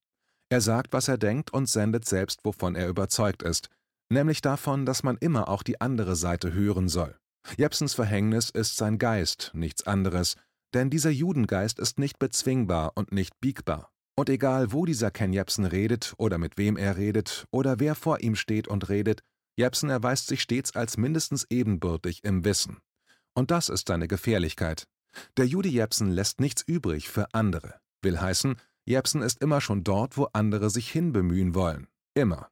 Er 0.49 0.61
sagt, 0.61 0.91
was 0.91 1.07
er 1.07 1.19
denkt 1.19 1.53
und 1.53 1.69
sendet 1.69 2.05
selbst, 2.05 2.39
wovon 2.43 2.75
er 2.75 2.87
überzeugt 2.87 3.43
ist, 3.43 3.69
nämlich 4.09 4.41
davon, 4.41 4.85
dass 4.85 5.03
man 5.03 5.17
immer 5.17 5.47
auch 5.47 5.61
die 5.61 5.79
andere 5.79 6.15
Seite 6.15 6.53
hören 6.53 6.87
soll. 6.87 7.15
Jebsens 7.55 7.93
Verhängnis 7.93 8.49
ist 8.49 8.77
sein 8.77 8.97
Geist, 8.97 9.51
nichts 9.53 9.85
anderes, 9.85 10.35
denn 10.73 10.89
dieser 10.89 11.11
Judengeist 11.11 11.77
ist 11.77 11.99
nicht 11.99 12.17
bezwingbar 12.17 12.93
und 12.95 13.11
nicht 13.11 13.39
biegbar. 13.39 13.91
Und 14.15 14.29
egal, 14.29 14.71
wo 14.71 14.85
dieser 14.85 15.11
Ken 15.11 15.33
Jebsen 15.33 15.65
redet 15.65 16.15
oder 16.17 16.39
mit 16.39 16.57
wem 16.57 16.77
er 16.77 16.97
redet 16.97 17.45
oder 17.51 17.79
wer 17.79 17.93
vor 17.93 18.21
ihm 18.21 18.35
steht 18.35 18.67
und 18.67 18.89
redet, 18.89 19.21
Jebsen 19.55 19.91
erweist 19.91 20.27
sich 20.27 20.41
stets 20.41 20.75
als 20.75 20.97
mindestens 20.97 21.45
ebenbürtig 21.51 22.23
im 22.23 22.43
Wissen. 22.43 22.79
Und 23.35 23.51
das 23.51 23.69
ist 23.69 23.87
seine 23.87 24.07
Gefährlichkeit. 24.07 24.87
Der 25.37 25.45
Jude 25.45 25.69
Jebsen 25.69 26.09
lässt 26.11 26.39
nichts 26.39 26.61
übrig 26.61 27.09
für 27.09 27.33
andere. 27.33 27.75
Will 28.01 28.19
heißen, 28.19 28.55
Jebsen 28.85 29.21
ist 29.21 29.41
immer 29.41 29.61
schon 29.61 29.83
dort, 29.83 30.17
wo 30.17 30.27
andere 30.33 30.69
sich 30.69 30.89
hinbemühen 30.89 31.55
wollen. 31.55 31.87
Immer. 32.13 32.49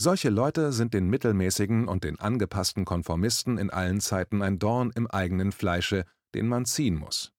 Solche 0.00 0.28
Leute 0.28 0.72
sind 0.72 0.94
den 0.94 1.08
mittelmäßigen 1.08 1.88
und 1.88 2.04
den 2.04 2.20
angepassten 2.20 2.84
Konformisten 2.84 3.58
in 3.58 3.70
allen 3.70 4.00
Zeiten 4.00 4.42
ein 4.42 4.58
Dorn 4.58 4.92
im 4.94 5.08
eigenen 5.08 5.50
Fleische, 5.50 6.04
den 6.34 6.46
man 6.46 6.66
ziehen 6.66 6.94
muss. 6.94 7.32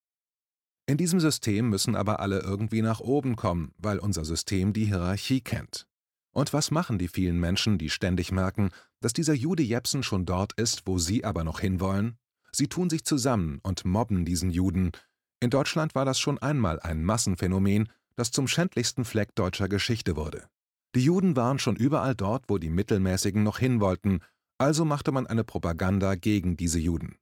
In 0.88 0.98
diesem 0.98 1.20
System 1.20 1.70
müssen 1.70 1.96
aber 1.96 2.20
alle 2.20 2.40
irgendwie 2.40 2.82
nach 2.82 3.00
oben 3.00 3.36
kommen, 3.36 3.74
weil 3.78 4.00
unser 4.00 4.26
System 4.26 4.74
die 4.74 4.86
Hierarchie 4.86 5.42
kennt. 5.42 5.86
Und 6.34 6.52
was 6.52 6.72
machen 6.72 6.98
die 6.98 7.08
vielen 7.08 7.40
Menschen, 7.40 7.78
die 7.78 7.90
ständig 7.90 8.32
merken, 8.32 8.72
dass 9.00 9.14
dieser 9.14 9.34
Jude 9.34 9.64
Jepsen 9.64 10.04
schon 10.04 10.26
dort 10.26 10.54
ist, 10.54 10.84
wo 10.86 10.98
sie 10.98 11.24
aber 11.24 11.44
noch 11.44 11.60
hinwollen? 11.60 12.18
Sie 12.52 12.68
tun 12.68 12.90
sich 12.90 13.04
zusammen 13.04 13.60
und 13.64 13.86
mobben 13.86 14.26
diesen 14.26 14.50
Juden. 14.50 14.92
In 15.40 15.50
Deutschland 15.50 15.96
war 15.96 16.06
das 16.06 16.20
schon 16.20 16.38
einmal 16.38 16.80
ein 16.80 17.04
Massenphänomen, 17.04 17.90
das 18.16 18.32
zum 18.32 18.48
schändlichsten 18.48 19.06
Fleck 19.06 19.36
deutscher 19.36 19.70
Geschichte 19.70 20.16
wurde. 20.16 20.48
Die 20.96 21.04
Juden 21.04 21.36
waren 21.36 21.60
schon 21.60 21.76
überall 21.76 22.16
dort, 22.16 22.46
wo 22.48 22.58
die 22.58 22.70
Mittelmäßigen 22.70 23.44
noch 23.44 23.60
hinwollten, 23.60 24.22
also 24.58 24.84
machte 24.84 25.12
man 25.12 25.28
eine 25.28 25.44
Propaganda 25.44 26.16
gegen 26.16 26.58
diese 26.58 26.80
Juden. 26.80 27.18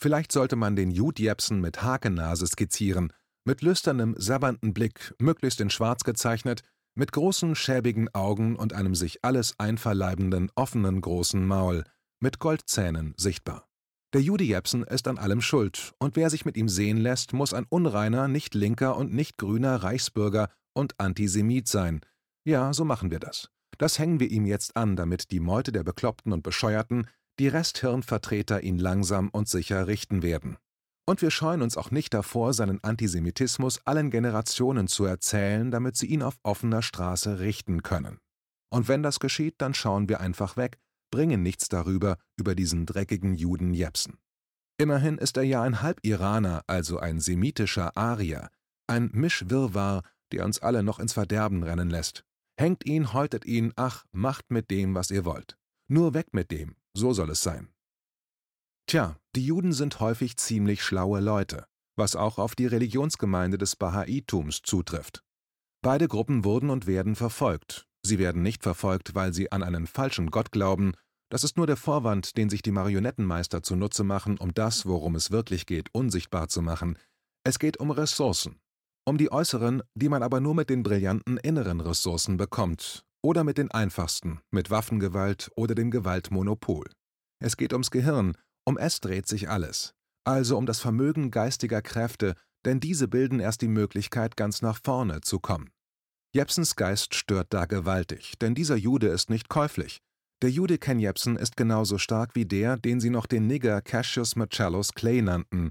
Vielleicht 0.00 0.32
sollte 0.32 0.56
man 0.56 0.76
den 0.76 0.90
Jude 0.90 1.22
Jepsen 1.22 1.60
mit 1.60 1.82
Hakennase 1.82 2.46
skizzieren, 2.46 3.12
mit 3.44 3.62
lüsternem, 3.62 4.14
sabbernden 4.16 4.72
Blick, 4.72 5.14
möglichst 5.18 5.60
in 5.60 5.70
schwarz 5.70 6.04
gezeichnet, 6.04 6.62
mit 6.94 7.12
großen, 7.12 7.54
schäbigen 7.54 8.12
Augen 8.14 8.56
und 8.56 8.72
einem 8.72 8.94
sich 8.94 9.24
alles 9.24 9.54
einverleibenden, 9.58 10.50
offenen 10.54 11.00
großen 11.00 11.46
Maul, 11.46 11.84
mit 12.20 12.38
Goldzähnen 12.38 13.14
sichtbar. 13.16 13.67
Der 14.14 14.22
Jude 14.22 14.44
Jepsen 14.44 14.84
ist 14.84 15.06
an 15.06 15.18
allem 15.18 15.42
schuld, 15.42 15.92
und 15.98 16.16
wer 16.16 16.30
sich 16.30 16.46
mit 16.46 16.56
ihm 16.56 16.70
sehen 16.70 16.96
lässt, 16.96 17.34
muss 17.34 17.52
ein 17.52 17.66
unreiner, 17.68 18.26
nicht 18.26 18.54
linker 18.54 18.96
und 18.96 19.12
nicht 19.12 19.36
grüner 19.36 19.76
Reichsbürger 19.82 20.48
und 20.72 20.98
Antisemit 20.98 21.68
sein, 21.68 22.00
Ja, 22.46 22.72
so 22.72 22.86
machen 22.86 23.10
wir 23.10 23.18
das. 23.18 23.50
Das 23.76 23.98
hängen 23.98 24.18
wir 24.18 24.30
ihm 24.30 24.46
jetzt 24.46 24.76
an, 24.76 24.96
damit 24.96 25.30
die 25.30 25.40
Meute 25.40 25.72
der 25.72 25.84
Bekloppten 25.84 26.32
und 26.32 26.42
Bescheuerten, 26.42 27.06
die 27.38 27.48
Resthirnvertreter 27.48 28.62
ihn 28.62 28.78
langsam 28.78 29.28
und 29.28 29.46
sicher 29.46 29.86
richten 29.86 30.22
werden. 30.22 30.56
Und 31.06 31.20
wir 31.20 31.30
scheuen 31.30 31.60
uns 31.60 31.76
auch 31.76 31.90
nicht 31.90 32.14
davor, 32.14 32.54
seinen 32.54 32.82
Antisemitismus 32.82 33.86
allen 33.86 34.10
Generationen 34.10 34.88
zu 34.88 35.04
erzählen, 35.04 35.70
damit 35.70 35.96
sie 35.96 36.06
ihn 36.06 36.22
auf 36.22 36.38
offener 36.42 36.80
Straße 36.80 37.40
richten 37.40 37.82
können. 37.82 38.18
Und 38.70 38.88
wenn 38.88 39.02
das 39.02 39.20
geschieht, 39.20 39.56
dann 39.58 39.74
schauen 39.74 40.08
wir 40.08 40.20
einfach 40.20 40.56
weg, 40.56 40.78
bringen 41.10 41.42
nichts 41.42 41.68
darüber, 41.68 42.18
über 42.36 42.54
diesen 42.54 42.86
dreckigen 42.86 43.34
Juden 43.34 43.74
Jepsen. 43.74 44.18
Immerhin 44.78 45.18
ist 45.18 45.36
er 45.36 45.42
ja 45.42 45.62
ein 45.62 45.82
Halbiraner, 45.82 46.62
also 46.66 46.98
ein 46.98 47.20
semitischer 47.20 47.96
Arier, 47.96 48.48
ein 48.86 49.10
Mischwirrwarr, 49.12 50.02
der 50.32 50.44
uns 50.44 50.60
alle 50.60 50.82
noch 50.82 50.98
ins 50.98 51.12
Verderben 51.12 51.62
rennen 51.62 51.90
lässt. 51.90 52.24
Hängt 52.56 52.86
ihn, 52.86 53.12
häutet 53.12 53.44
ihn, 53.44 53.72
ach, 53.76 54.04
macht 54.12 54.50
mit 54.50 54.70
dem, 54.70 54.94
was 54.94 55.10
ihr 55.10 55.24
wollt. 55.24 55.56
Nur 55.88 56.14
weg 56.14 56.28
mit 56.32 56.50
dem, 56.50 56.76
so 56.94 57.12
soll 57.12 57.30
es 57.30 57.42
sein. 57.42 57.72
Tja, 58.86 59.16
die 59.36 59.44
Juden 59.44 59.72
sind 59.72 60.00
häufig 60.00 60.36
ziemlich 60.36 60.82
schlaue 60.82 61.20
Leute, 61.20 61.66
was 61.96 62.16
auch 62.16 62.38
auf 62.38 62.54
die 62.54 62.66
Religionsgemeinde 62.66 63.58
des 63.58 63.76
Bahaitums 63.76 64.62
zutrifft. 64.62 65.22
Beide 65.82 66.08
Gruppen 66.08 66.44
wurden 66.44 66.70
und 66.70 66.86
werden 66.86 67.14
verfolgt. 67.14 67.87
Sie 68.08 68.18
werden 68.18 68.40
nicht 68.40 68.62
verfolgt, 68.62 69.14
weil 69.14 69.34
sie 69.34 69.52
an 69.52 69.62
einen 69.62 69.86
falschen 69.86 70.30
Gott 70.30 70.50
glauben, 70.50 70.92
das 71.30 71.44
ist 71.44 71.58
nur 71.58 71.66
der 71.66 71.76
Vorwand, 71.76 72.38
den 72.38 72.48
sich 72.48 72.62
die 72.62 72.70
Marionettenmeister 72.70 73.62
zunutze 73.62 74.02
machen, 74.02 74.38
um 74.38 74.54
das, 74.54 74.86
worum 74.86 75.14
es 75.14 75.30
wirklich 75.30 75.66
geht, 75.66 75.90
unsichtbar 75.92 76.48
zu 76.48 76.62
machen. 76.62 76.96
Es 77.44 77.58
geht 77.58 77.78
um 77.80 77.90
Ressourcen. 77.90 78.60
Um 79.04 79.18
die 79.18 79.30
äußeren, 79.30 79.82
die 79.94 80.08
man 80.08 80.22
aber 80.22 80.40
nur 80.40 80.54
mit 80.54 80.70
den 80.70 80.82
brillanten 80.82 81.36
inneren 81.36 81.82
Ressourcen 81.82 82.38
bekommt. 82.38 83.04
Oder 83.22 83.44
mit 83.44 83.58
den 83.58 83.70
einfachsten, 83.70 84.40
mit 84.50 84.70
Waffengewalt 84.70 85.50
oder 85.54 85.74
dem 85.74 85.90
Gewaltmonopol. 85.90 86.86
Es 87.44 87.58
geht 87.58 87.74
ums 87.74 87.90
Gehirn, 87.90 88.38
um 88.64 88.78
es 88.78 89.00
dreht 89.00 89.28
sich 89.28 89.50
alles. 89.50 89.92
Also 90.24 90.56
um 90.56 90.64
das 90.64 90.80
Vermögen 90.80 91.30
geistiger 91.30 91.82
Kräfte, 91.82 92.36
denn 92.64 92.80
diese 92.80 93.06
bilden 93.06 93.38
erst 93.38 93.60
die 93.60 93.68
Möglichkeit, 93.68 94.38
ganz 94.38 94.62
nach 94.62 94.80
vorne 94.82 95.20
zu 95.20 95.40
kommen. 95.40 95.68
Jepsens 96.34 96.76
Geist 96.76 97.14
stört 97.14 97.48
da 97.50 97.64
gewaltig, 97.64 98.34
denn 98.38 98.54
dieser 98.54 98.76
Jude 98.76 99.08
ist 99.08 99.30
nicht 99.30 99.48
käuflich. 99.48 100.02
Der 100.42 100.50
Jude 100.50 100.78
Ken 100.78 100.98
Jebsen 100.98 101.36
ist 101.36 101.56
genauso 101.56 101.96
stark 101.96 102.34
wie 102.34 102.44
der, 102.44 102.76
den 102.76 103.00
sie 103.00 103.10
noch 103.10 103.26
den 103.26 103.46
Nigger 103.46 103.80
Cassius 103.80 104.36
Marcellus 104.36 104.92
Clay 104.92 105.22
nannten. 105.22 105.70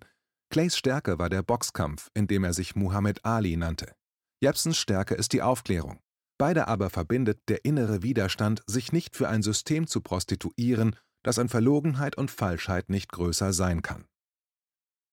Clays 0.50 0.76
Stärke 0.76 1.20
war 1.20 1.30
der 1.30 1.44
Boxkampf, 1.44 2.10
in 2.16 2.28
dem 2.28 2.44
er 2.44 2.54
sich 2.54 2.76
Muhammad 2.76 3.24
Ali 3.24 3.56
nannte. 3.56 3.94
Jebsens 4.42 4.78
Stärke 4.78 5.14
ist 5.14 5.34
die 5.34 5.42
Aufklärung. 5.42 6.00
Beide 6.40 6.68
aber 6.68 6.90
verbindet 6.90 7.40
der 7.50 7.64
innere 7.64 8.04
Widerstand, 8.04 8.64
sich 8.68 8.92
nicht 8.92 9.16
für 9.16 9.30
ein 9.30 9.44
System 9.44 9.88
zu 9.88 10.02
prostituieren, 10.02 10.96
das 11.24 11.40
an 11.40 11.50
Verlogenheit 11.50 12.18
und 12.18 12.32
Falschheit 12.32 12.90
nicht 12.90 13.12
größer 13.12 13.54
sein 13.54 13.82
kann. 13.82 14.06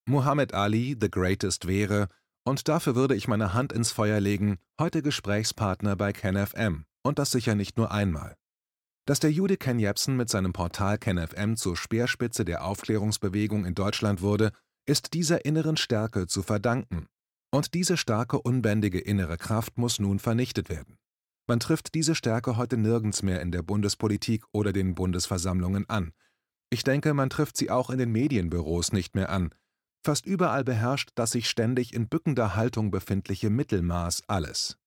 Muhammad 0.07 0.53
Ali 0.53 0.97
the 0.99 1.09
Greatest 1.09 1.67
wäre, 1.67 2.09
und 2.45 2.67
dafür 2.67 2.95
würde 2.95 3.15
ich 3.15 3.27
meine 3.27 3.53
Hand 3.53 3.73
ins 3.73 3.91
Feuer 3.91 4.19
legen, 4.19 4.57
heute 4.79 5.01
Gesprächspartner 5.01 5.95
bei 5.95 6.13
KenFM, 6.13 6.85
und 7.03 7.19
das 7.19 7.31
sicher 7.31 7.55
nicht 7.55 7.77
nur 7.77 7.91
einmal. 7.91 8.35
Dass 9.05 9.19
der 9.19 9.31
Jude 9.31 9.57
Ken 9.57 9.79
Jebsen 9.79 10.15
mit 10.15 10.29
seinem 10.29 10.53
Portal 10.53 10.97
KenFM 10.97 11.55
zur 11.55 11.75
Speerspitze 11.75 12.45
der 12.45 12.63
Aufklärungsbewegung 12.63 13.65
in 13.65 13.75
Deutschland 13.75 14.21
wurde, 14.21 14.51
ist 14.87 15.13
dieser 15.13 15.45
inneren 15.45 15.77
Stärke 15.77 16.27
zu 16.27 16.43
verdanken. 16.43 17.07
Und 17.51 17.73
diese 17.73 17.97
starke, 17.97 18.39
unbändige 18.39 18.99
innere 18.99 19.37
Kraft 19.37 19.77
muss 19.77 19.99
nun 19.99 20.19
vernichtet 20.19 20.69
werden. 20.69 20.97
Man 21.47 21.59
trifft 21.59 21.93
diese 21.93 22.15
Stärke 22.15 22.57
heute 22.57 22.77
nirgends 22.77 23.21
mehr 23.21 23.41
in 23.41 23.51
der 23.51 23.61
Bundespolitik 23.61 24.43
oder 24.51 24.73
den 24.73 24.95
Bundesversammlungen 24.95 25.87
an. 25.87 26.11
Ich 26.71 26.83
denke, 26.83 27.13
man 27.13 27.29
trifft 27.29 27.57
sie 27.57 27.69
auch 27.69 27.89
in 27.91 27.99
den 27.99 28.11
Medienbüros 28.11 28.91
nicht 28.91 29.15
mehr 29.15 29.29
an. 29.29 29.53
Fast 30.05 30.27
überall 30.27 30.63
beherrscht 30.63 31.09
das 31.15 31.31
sich 31.31 31.49
ständig 31.49 31.91
in 31.91 32.07
bückender 32.07 32.55
Haltung 32.55 32.91
befindliche 32.91 33.49
Mittelmaß 33.49 34.21
alles. 34.27 34.77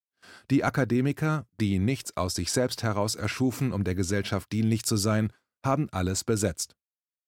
Die 0.48 0.62
Akademiker, 0.62 1.44
die 1.60 1.80
nichts 1.80 2.16
aus 2.16 2.36
sich 2.36 2.52
selbst 2.52 2.84
heraus 2.84 3.16
erschufen, 3.16 3.72
um 3.72 3.82
der 3.82 3.96
Gesellschaft 3.96 4.52
dienlich 4.52 4.84
zu 4.84 4.96
sein, 4.96 5.32
haben 5.66 5.88
alles 5.90 6.22
besetzt. 6.22 6.76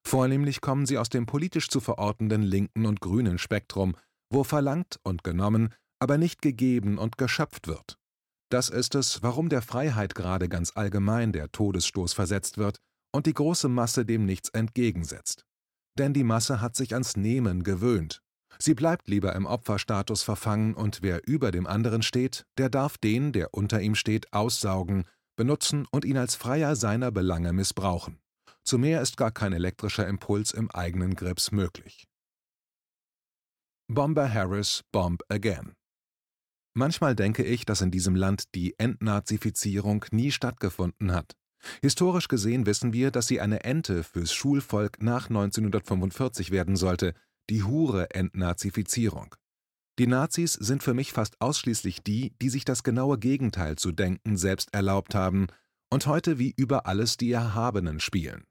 Vornehmlich 0.06 0.60
kommen 0.60 0.86
sie 0.86 0.98
aus 0.98 1.08
dem 1.08 1.26
politisch 1.26 1.68
zu 1.68 1.80
verortenden 1.80 2.42
linken 2.42 2.86
und 2.86 3.00
grünen 3.00 3.38
Spektrum, 3.38 3.96
wo 4.32 4.44
verlangt 4.44 5.00
und 5.02 5.24
genommen, 5.24 5.74
aber 5.98 6.16
nicht 6.16 6.42
gegeben 6.42 6.96
und 6.96 7.18
geschöpft 7.18 7.66
wird. 7.66 7.98
Das 8.52 8.68
ist 8.68 8.94
es, 8.94 9.24
warum 9.24 9.48
der 9.48 9.62
Freiheit 9.62 10.14
gerade 10.14 10.48
ganz 10.48 10.76
allgemein 10.76 11.32
der 11.32 11.50
Todesstoß 11.50 12.12
versetzt 12.12 12.56
wird 12.56 12.78
und 13.12 13.26
die 13.26 13.34
große 13.34 13.68
Masse 13.68 14.06
dem 14.06 14.26
nichts 14.26 14.48
entgegensetzt. 14.50 15.44
Denn 15.98 16.14
die 16.14 16.24
Masse 16.24 16.60
hat 16.60 16.76
sich 16.76 16.92
ans 16.92 17.16
Nehmen 17.16 17.62
gewöhnt, 17.62 18.22
Sie 18.62 18.74
bleibt 18.74 19.08
lieber 19.08 19.34
im 19.34 19.46
Opferstatus 19.46 20.22
verfangen 20.22 20.74
und 20.74 21.00
wer 21.00 21.26
über 21.26 21.50
dem 21.50 21.66
anderen 21.66 22.02
steht, 22.02 22.44
der 22.58 22.68
darf 22.68 22.98
den, 22.98 23.32
der 23.32 23.54
unter 23.54 23.80
ihm 23.80 23.94
steht, 23.94 24.30
aussaugen, 24.34 25.04
benutzen 25.34 25.86
und 25.90 26.04
ihn 26.04 26.18
als 26.18 26.34
Freier 26.34 26.76
seiner 26.76 27.10
Belange 27.10 27.54
missbrauchen. 27.54 28.20
Zu 28.62 28.76
mehr 28.76 29.00
ist 29.00 29.16
gar 29.16 29.30
kein 29.30 29.54
elektrischer 29.54 30.06
Impuls 30.06 30.52
im 30.52 30.70
eigenen 30.70 31.14
Grips 31.14 31.52
möglich. 31.52 32.06
Bomber 33.88 34.32
Harris 34.32 34.84
Bomb 34.92 35.22
Again 35.30 35.72
Manchmal 36.74 37.16
denke 37.16 37.42
ich, 37.42 37.64
dass 37.64 37.80
in 37.80 37.90
diesem 37.90 38.14
Land 38.14 38.54
die 38.54 38.78
Entnazifizierung 38.78 40.04
nie 40.12 40.30
stattgefunden 40.30 41.12
hat. 41.12 41.34
Historisch 41.82 42.28
gesehen 42.28 42.66
wissen 42.66 42.92
wir, 42.92 43.10
dass 43.10 43.26
sie 43.26 43.40
eine 43.40 43.64
Ente 43.64 44.02
fürs 44.02 44.32
Schulvolk 44.32 45.02
nach 45.02 45.28
1945 45.28 46.50
werden 46.50 46.76
sollte– 46.76 47.14
die 47.50 47.64
Hure-Entnazifizierung. 47.64 49.34
Die 49.98 50.06
Nazis 50.06 50.54
sind 50.54 50.82
für 50.82 50.94
mich 50.94 51.12
fast 51.12 51.40
ausschließlich 51.40 52.02
die, 52.02 52.32
die 52.40 52.48
sich 52.48 52.64
das 52.64 52.82
genaue 52.84 53.18
Gegenteil 53.18 53.76
zu 53.76 53.92
denken 53.92 54.36
selbst 54.38 54.72
erlaubt 54.72 55.14
haben 55.14 55.48
und 55.90 56.06
heute 56.06 56.38
wie 56.38 56.54
über 56.56 56.86
alles 56.86 57.16
die 57.16 57.32
Erhabenen 57.32 58.00
spielen. 58.00 58.44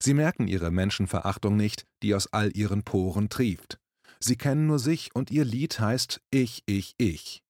Sie 0.00 0.14
merken 0.14 0.46
ihre 0.46 0.70
Menschenverachtung 0.70 1.56
nicht, 1.56 1.86
die 2.02 2.14
aus 2.14 2.32
all 2.32 2.54
ihren 2.56 2.84
Poren 2.84 3.30
trieft. 3.30 3.80
Sie 4.20 4.36
kennen 4.36 4.66
nur 4.66 4.78
sich 4.78 5.14
und 5.14 5.30
ihr 5.30 5.44
Lied 5.44 5.80
heißt 5.80 6.20
Ich, 6.30 6.62
ich, 6.66 6.94
ich. 6.98 7.42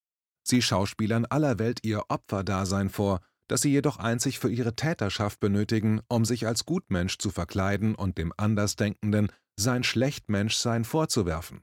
Sie 0.45 0.63
schauspielern 0.63 1.27
aller 1.27 1.59
Welt 1.59 1.81
ihr 1.83 2.05
Opferdasein 2.09 2.89
vor, 2.89 3.21
das 3.49 3.63
sie 3.63 3.71
jedoch 3.71 3.99
einzig 3.99 4.39
für 4.39 4.51
ihre 4.51 4.75
Täterschaft 4.75 5.41
benötigen, 5.41 6.01
um 6.09 6.25
sich 6.25 6.47
als 6.47 6.65
Gutmensch 6.65 7.19
zu 7.19 7.31
verkleiden 7.31 7.95
und 7.95 8.17
dem 8.19 8.33
Andersdenkenden 8.37 9.29
sein 9.57 9.85
Schlechtmenschsein 9.85 10.85
vorzuwerfen. 10.85 11.63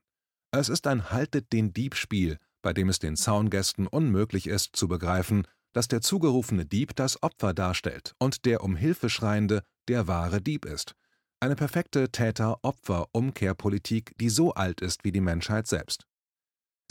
Es 0.52 0.70
ist 0.70 0.88
ein 0.88 1.12
Haltet 1.12 1.52
den 1.54 1.74
Dieb-Spiel, 1.74 2.38
bei 2.62 2.74
dem 2.74 2.90
es 2.90 3.00
den 3.00 3.16
Zaungästen 3.16 3.88
unmöglich 3.88 4.48
ist 4.48 4.76
zu 4.76 4.88
begreifen, 4.88 5.48
dass 5.74 5.88
der 5.88 6.02
zugerufene 6.02 6.66
Dieb 6.66 6.96
das 6.96 7.24
Opfer 7.24 7.54
darstellt 7.54 8.14
und 8.20 8.46
der 8.46 8.64
um 8.64 8.76
Hilfe 8.76 9.10
schreiende 9.10 9.64
der 9.88 10.08
wahre 10.08 10.42
Dieb 10.42 10.66
ist. 10.66 10.96
Eine 11.40 11.56
perfekte 11.56 12.12
Täter-Opfer-Umkehrpolitik, 12.12 14.16
die 14.20 14.30
so 14.30 14.54
alt 14.54 14.82
ist 14.82 15.04
wie 15.04 15.12
die 15.12 15.22
Menschheit 15.22 15.66
selbst. 15.68 16.06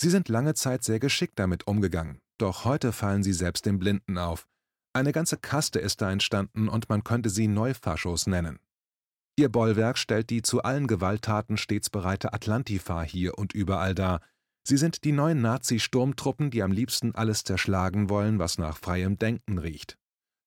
Sie 0.00 0.10
sind 0.10 0.28
lange 0.28 0.54
Zeit 0.54 0.82
sehr 0.82 0.98
geschickt 0.98 1.38
damit 1.38 1.66
umgegangen, 1.66 2.20
doch 2.38 2.64
heute 2.64 2.92
fallen 2.92 3.22
sie 3.22 3.34
selbst 3.34 3.66
dem 3.66 3.78
Blinden 3.78 4.18
auf. 4.18 4.48
Eine 4.92 5.12
ganze 5.12 5.36
Kaste 5.36 5.78
ist 5.78 6.00
da 6.00 6.10
entstanden 6.10 6.68
und 6.68 6.88
man 6.88 7.04
könnte 7.04 7.30
sie 7.30 7.46
Neufaschos 7.46 8.26
nennen. 8.26 8.58
Ihr 9.36 9.48
Bollwerk 9.48 9.96
stellt 9.96 10.30
die 10.30 10.42
zu 10.42 10.62
allen 10.62 10.86
Gewalttaten 10.86 11.56
stets 11.56 11.90
bereite 11.90 12.32
Atlantifa 12.32 13.02
hier 13.02 13.38
und 13.38 13.54
überall 13.54 13.94
dar. 13.94 14.20
Sie 14.64 14.76
sind 14.76 15.04
die 15.04 15.12
neuen 15.12 15.40
Nazi-Sturmtruppen, 15.40 16.50
die 16.50 16.62
am 16.62 16.72
liebsten 16.72 17.14
alles 17.14 17.44
zerschlagen 17.44 18.10
wollen, 18.10 18.38
was 18.38 18.58
nach 18.58 18.76
freiem 18.76 19.18
Denken 19.18 19.58
riecht. 19.58 19.96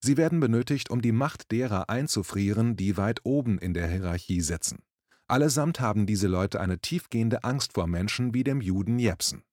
Sie 0.03 0.17
werden 0.17 0.41
benötigt, 0.41 0.89
um 0.89 1.01
die 1.01 1.13
Macht 1.13 1.51
derer 1.51 1.89
einzufrieren, 1.89 2.75
die 2.75 2.97
weit 2.97 3.21
oben 3.23 3.57
in 3.57 3.73
der 3.73 3.87
Hierarchie 3.87 4.41
sitzen. 4.41 4.83
Allesamt 5.27 5.79
haben 5.79 6.05
diese 6.05 6.27
Leute 6.27 6.59
eine 6.59 6.79
tiefgehende 6.79 7.45
Angst 7.45 7.73
vor 7.73 7.87
Menschen 7.87 8.33
wie 8.33 8.43
dem 8.43 8.59
Juden 8.59 8.99
Jepsen. 8.99 9.43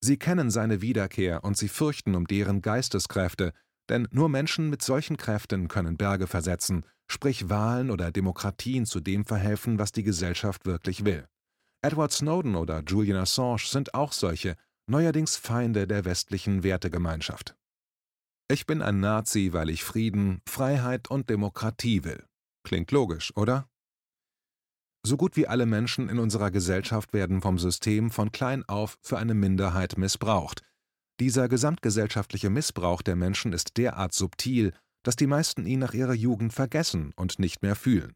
Sie 0.00 0.18
kennen 0.18 0.50
seine 0.50 0.82
Wiederkehr 0.82 1.44
und 1.44 1.56
sie 1.56 1.68
fürchten 1.68 2.14
um 2.16 2.26
deren 2.26 2.60
Geisteskräfte, 2.60 3.52
denn 3.88 4.08
nur 4.10 4.28
Menschen 4.28 4.70
mit 4.70 4.82
solchen 4.82 5.16
Kräften 5.16 5.68
können 5.68 5.96
Berge 5.96 6.26
versetzen, 6.26 6.84
sprich 7.06 7.48
Wahlen 7.48 7.90
oder 7.90 8.10
Demokratien 8.10 8.86
zu 8.86 9.00
dem 9.00 9.24
verhelfen, 9.24 9.78
was 9.78 9.92
die 9.92 10.02
Gesellschaft 10.02 10.66
wirklich 10.66 11.04
will. 11.04 11.26
Edward 11.82 12.12
Snowden 12.12 12.56
oder 12.56 12.82
Julian 12.86 13.18
Assange 13.18 13.64
sind 13.66 13.94
auch 13.94 14.12
solche, 14.12 14.56
neuerdings 14.88 15.36
Feinde 15.36 15.86
der 15.86 16.04
westlichen 16.04 16.62
Wertegemeinschaft. 16.62 17.56
Ich 18.48 18.66
bin 18.66 18.82
ein 18.82 19.00
Nazi, 19.00 19.52
weil 19.52 19.70
ich 19.70 19.82
Frieden, 19.82 20.40
Freiheit 20.48 21.08
und 21.08 21.30
Demokratie 21.30 22.04
will. 22.04 22.24
Klingt 22.64 22.90
logisch, 22.92 23.36
oder? 23.36 23.68
So 25.04 25.16
gut 25.16 25.36
wie 25.36 25.46
alle 25.46 25.66
Menschen 25.66 26.08
in 26.08 26.18
unserer 26.18 26.50
Gesellschaft 26.50 27.12
werden 27.12 27.40
vom 27.40 27.58
System 27.58 28.10
von 28.10 28.32
klein 28.32 28.64
auf 28.68 28.98
für 29.02 29.18
eine 29.18 29.34
Minderheit 29.34 29.98
missbraucht, 29.98 30.62
Dieser 31.18 31.48
gesamtgesellschaftliche 31.48 32.50
Missbrauch 32.50 33.00
der 33.00 33.16
Menschen 33.16 33.52
ist 33.52 33.76
derart 33.78 34.12
subtil, 34.12 34.72
dass 35.02 35.16
die 35.16 35.26
meisten 35.26 35.64
ihn 35.64 35.78
nach 35.78 35.94
ihrer 35.94 36.12
Jugend 36.12 36.52
vergessen 36.52 37.12
und 37.16 37.38
nicht 37.38 37.62
mehr 37.62 37.76
fühlen. 37.76 38.14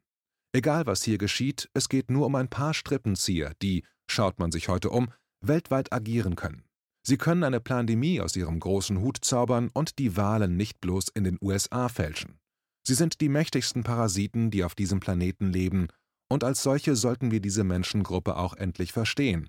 Egal 0.52 0.86
was 0.86 1.02
hier 1.02 1.16
geschieht, 1.16 1.70
es 1.72 1.88
geht 1.88 2.10
nur 2.10 2.26
um 2.26 2.34
ein 2.34 2.48
paar 2.48 2.74
Strippenzieher, 2.74 3.52
die, 3.62 3.84
schaut 4.10 4.38
man 4.38 4.50
sich 4.52 4.68
heute 4.68 4.90
um, 4.90 5.08
weltweit 5.40 5.92
agieren 5.92 6.36
können. 6.36 6.64
Sie 7.06 7.16
können 7.16 7.44
eine 7.44 7.60
Plandemie 7.60 8.20
aus 8.20 8.36
ihrem 8.36 8.60
großen 8.60 9.00
Hut 9.00 9.18
zaubern 9.22 9.70
und 9.72 9.98
die 9.98 10.16
Wahlen 10.16 10.56
nicht 10.56 10.80
bloß 10.80 11.08
in 11.14 11.24
den 11.24 11.38
USA 11.40 11.88
fälschen. 11.88 12.38
Sie 12.86 12.94
sind 12.94 13.20
die 13.20 13.28
mächtigsten 13.28 13.84
Parasiten, 13.84 14.50
die 14.50 14.64
auf 14.64 14.74
diesem 14.74 15.00
Planeten 15.00 15.52
leben, 15.52 15.88
und 16.28 16.44
als 16.44 16.62
solche 16.62 16.94
sollten 16.96 17.30
wir 17.30 17.40
diese 17.40 17.64
Menschengruppe 17.64 18.36
auch 18.36 18.54
endlich 18.54 18.92
verstehen. 18.92 19.48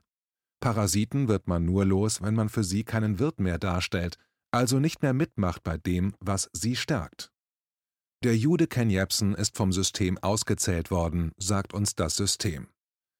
Parasiten 0.61 1.27
wird 1.27 1.47
man 1.47 1.65
nur 1.65 1.85
los, 1.85 2.21
wenn 2.21 2.35
man 2.35 2.47
für 2.47 2.63
sie 2.63 2.83
keinen 2.83 3.19
Wirt 3.19 3.39
mehr 3.39 3.57
darstellt, 3.57 4.17
also 4.51 4.79
nicht 4.79 5.01
mehr 5.01 5.13
mitmacht 5.13 5.63
bei 5.63 5.77
dem, 5.77 6.13
was 6.19 6.49
sie 6.53 6.75
stärkt. 6.75 7.31
Der 8.23 8.37
Jude 8.37 8.67
Ken 8.67 8.89
Jebsen 8.89 9.33
ist 9.33 9.57
vom 9.57 9.73
System 9.73 10.17
ausgezählt 10.19 10.91
worden, 10.91 11.31
sagt 11.37 11.73
uns 11.73 11.95
das 11.95 12.15
System. 12.15 12.67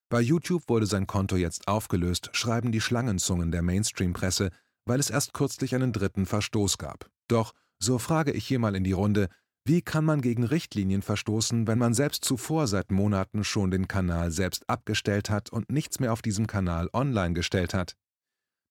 Bei 0.08 0.20
YouTube 0.20 0.68
wurde 0.68 0.86
sein 0.86 1.06
Konto 1.06 1.36
jetzt 1.36 1.66
aufgelöst, 1.66 2.30
schreiben 2.32 2.70
die 2.70 2.80
Schlangenzungen 2.80 3.50
der 3.50 3.62
Mainstream-Presse, 3.62 4.50
weil 4.84 5.00
es 5.00 5.10
erst 5.10 5.34
kürzlich 5.34 5.74
einen 5.74 5.92
dritten 5.92 6.26
Verstoß 6.26 6.78
gab. 6.78 7.10
Doch, 7.28 7.52
so 7.80 7.98
frage 7.98 8.30
ich 8.30 8.46
hier 8.46 8.60
mal 8.60 8.76
in 8.76 8.84
die 8.84 8.92
Runde, 8.92 9.28
wie 9.64 9.80
kann 9.80 10.04
man 10.04 10.20
gegen 10.20 10.42
Richtlinien 10.42 11.02
verstoßen, 11.02 11.68
wenn 11.68 11.78
man 11.78 11.94
selbst 11.94 12.24
zuvor 12.24 12.66
seit 12.66 12.90
Monaten 12.90 13.44
schon 13.44 13.70
den 13.70 13.86
Kanal 13.86 14.32
selbst 14.32 14.68
abgestellt 14.68 15.30
hat 15.30 15.50
und 15.50 15.70
nichts 15.70 16.00
mehr 16.00 16.12
auf 16.12 16.20
diesem 16.20 16.48
Kanal 16.48 16.90
online 16.92 17.34
gestellt 17.34 17.72
hat? 17.72 17.96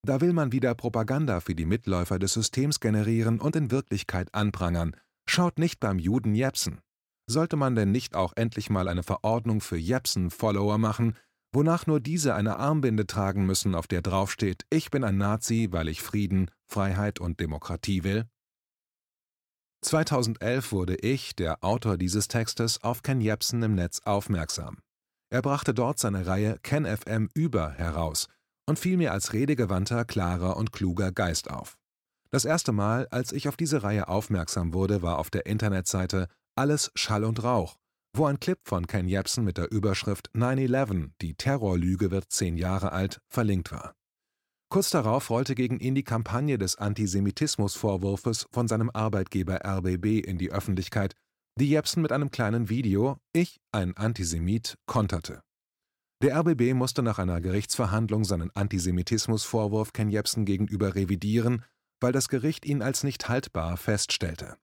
Da 0.06 0.20
will 0.20 0.34
man 0.34 0.52
wieder 0.52 0.76
Propaganda 0.76 1.40
für 1.40 1.56
die 1.56 1.66
Mitläufer 1.66 2.20
des 2.20 2.34
Systems 2.34 2.82
generieren 2.82 3.40
und 3.40 3.56
in 3.56 3.72
Wirklichkeit 3.72 4.34
anprangern. 4.34 4.96
Schaut 5.30 5.60
nicht 5.60 5.80
beim 5.80 5.98
Juden 5.98 6.36
Jepsen. 6.36 6.82
Sollte 7.26 7.56
man 7.56 7.76
denn 7.76 7.92
nicht 7.92 8.16
auch 8.16 8.34
endlich 8.36 8.70
mal 8.70 8.90
eine 8.90 9.04
Verordnung 9.04 9.62
für 9.62 9.78
Jepsen-Follower 9.78 10.78
machen, 10.78 11.16
wonach 11.54 11.88
nur 11.88 12.02
diese 12.02 12.36
eine 12.36 12.58
Armbinde 12.58 13.08
tragen 13.08 13.46
müssen, 13.46 13.76
auf 13.76 13.88
der 13.88 14.02
draufsteht, 14.02 14.66
ich 14.70 14.92
bin 14.92 15.06
ein 15.06 15.18
Nazi, 15.18 15.70
weil 15.72 15.88
ich 15.88 16.02
Frieden, 16.02 16.52
Freiheit 16.68 17.20
und 17.22 17.40
Demokratie 17.40 18.04
will? 18.04 18.26
2011 19.82 20.72
wurde 20.72 20.96
ich, 20.96 21.36
der 21.36 21.64
Autor 21.64 21.98
dieses 21.98 22.28
Textes, 22.28 22.84
auf 22.84 23.04
Ken 23.04 23.22
Jebsen 23.22 23.64
im 23.64 23.76
Netz 23.76 24.02
aufmerksam. 24.06 24.78
Er 25.30 25.42
brachte 25.42 25.74
dort 25.74 26.00
seine 26.00 26.28
Reihe 26.28 26.58
Ken 26.62 26.86
FM 26.86 27.30
über 27.34 27.72
heraus 27.72 28.28
und 28.68 28.80
fiel 28.80 28.98
mir 28.98 29.12
als 29.12 29.34
redegewandter, 29.34 30.06
klarer 30.06 30.58
und 30.58 30.72
kluger 30.72 31.12
Geist 31.12 31.50
auf. 31.50 31.78
Das 32.30 32.46
erste 32.46 32.72
Mal, 32.72 33.08
als 33.12 33.32
ich 33.32 33.48
auf 33.48 33.58
diese 33.58 33.84
Reihe 33.84 34.08
aufmerksam 34.08 34.74
wurde, 34.74 35.02
war 35.02 35.20
auf 35.20 35.30
der 35.30 35.46
Internetseite 35.46 36.28
Alles 36.56 36.92
Schall 36.96 37.24
und 37.24 37.44
Rauch 37.44 37.76
wo 38.14 38.26
ein 38.26 38.40
Clip 38.40 38.60
von 38.64 38.88
Ken 38.88 39.08
Jebsen 39.08 39.44
mit 39.44 39.58
der 39.58 39.72
Überschrift 39.72 40.30
9-11, 40.36 41.12
die 41.22 41.36
Terrorlüge 41.36 42.12
wird 42.12 42.32
zehn 42.32 42.58
Jahre 42.58 42.92
alt, 42.92 43.22
verlinkt 43.30 43.72
war. 43.72 43.94
Kurz 44.72 44.90
darauf 44.90 45.30
rollte 45.30 45.54
gegen 45.54 45.82
ihn 45.82 45.96
die 45.96 46.04
Kampagne 46.06 46.58
des 46.58 46.78
Antisemitismusvorwurfes 46.78 48.48
von 48.54 48.70
seinem 48.70 48.90
Arbeitgeber 48.90 49.66
RBB 49.66 50.26
in 50.26 50.38
die 50.38 50.50
Öffentlichkeit, 50.50 51.14
die 51.60 51.68
Jebsen 51.70 52.02
mit 52.02 52.14
einem 52.14 52.32
kleinen 52.32 52.70
Video 52.70 53.18
Ich, 53.34 53.60
ein 53.74 53.98
Antisemit, 53.98 54.78
konterte. 54.86 55.42
Der 56.24 56.40
RBB 56.40 56.74
musste 56.74 57.04
nach 57.04 57.20
einer 57.20 57.42
Gerichtsverhandlung 57.42 58.24
seinen 58.24 58.50
Antisemitismusvorwurf 58.56 59.92
Ken 59.92 60.10
Jebsen 60.10 60.46
gegenüber 60.46 60.96
revidieren, 60.96 61.66
weil 62.00 62.14
das 62.14 62.30
Gericht 62.30 62.66
ihn 62.66 62.82
als 62.82 63.04
nicht 63.04 63.28
haltbar 63.28 63.76
feststellte. 63.76 64.56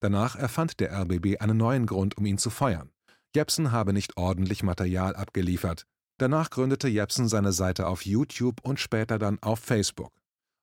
Danach 0.00 0.36
erfand 0.36 0.78
der 0.78 0.92
RBB 0.92 1.40
einen 1.40 1.56
neuen 1.56 1.86
Grund, 1.86 2.16
um 2.16 2.24
ihn 2.24 2.38
zu 2.38 2.50
feuern. 2.50 2.92
Jepsen 3.34 3.72
habe 3.72 3.92
nicht 3.92 4.16
ordentlich 4.16 4.62
Material 4.62 5.16
abgeliefert. 5.16 5.88
Danach 6.18 6.50
gründete 6.50 6.88
Jepsen 6.88 7.28
seine 7.28 7.52
Seite 7.52 7.86
auf 7.86 8.06
YouTube 8.06 8.60
und 8.62 8.80
später 8.80 9.18
dann 9.18 9.38
auf 9.42 9.58
Facebook. 9.60 10.12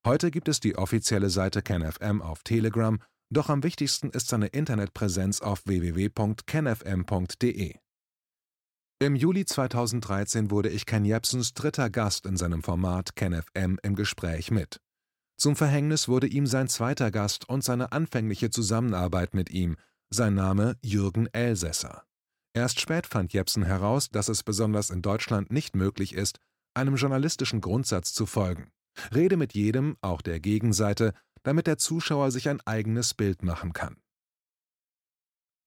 Heute 0.06 0.32
gibt 0.32 0.48
es 0.48 0.60
die 0.60 0.76
offizielle 0.78 1.30
Seite 1.30 1.62
KenFM 1.62 2.22
auf 2.22 2.44
Telegram, 2.44 3.00
doch 3.30 3.50
am 3.50 3.64
wichtigsten 3.64 4.10
ist 4.10 4.28
seine 4.28 4.48
Internetpräsenz 4.48 5.42
auf 5.42 5.66
www.kenfm.de. 5.66 6.44
Im 9.00 9.16
Juli 9.16 9.46
2013 9.46 10.50
wurde 10.50 10.70
ich 10.70 10.86
Ken 10.86 11.04
Jepsens 11.06 11.54
dritter 11.54 11.90
Gast 11.90 12.26
in 12.26 12.38
seinem 12.38 12.64
Format 12.64 13.16
KenFM 13.16 13.78
im 13.84 13.96
Gespräch 13.96 14.50
mit. 14.50 14.80
Zum 15.38 15.56
Verhängnis 15.56 16.08
wurde 16.08 16.28
ihm 16.28 16.48
sein 16.48 16.68
zweiter 16.68 17.12
Gast 17.12 17.50
und 17.50 17.64
seine 17.64 17.92
anfängliche 17.92 18.50
Zusammenarbeit 18.50 19.34
mit 19.34 19.50
ihm, 19.50 19.76
sein 20.10 20.36
Name 20.36 20.78
Jürgen 20.82 21.28
Elsässer. 21.34 22.06
Erst 22.54 22.80
spät 22.80 23.08
fand 23.08 23.34
Jepsen 23.34 23.64
heraus, 23.64 24.10
dass 24.10 24.30
es 24.30 24.44
besonders 24.44 24.92
in 24.92 25.02
Deutschland 25.02 25.52
nicht 25.52 25.76
möglich 25.76 26.14
ist, 26.14 26.40
einem 26.76 26.96
journalistischen 26.96 27.62
Grundsatz 27.62 28.14
zu 28.14 28.26
folgen. 28.26 28.72
Rede 29.14 29.38
mit 29.38 29.54
jedem, 29.54 29.98
auch 30.02 30.22
der 30.22 30.40
Gegenseite, 30.40 31.14
damit 31.42 31.66
der 31.66 31.78
Zuschauer 31.78 32.32
sich 32.32 32.48
ein 32.50 32.62
eigenes 32.62 33.16
Bild 33.16 33.44
machen 33.44 33.74
kann. 33.74 33.98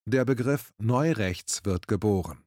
Der 0.09 0.25
Begriff 0.25 0.73
Neurechts 0.79 1.65
wird 1.65 1.89
geboren. 1.89 2.45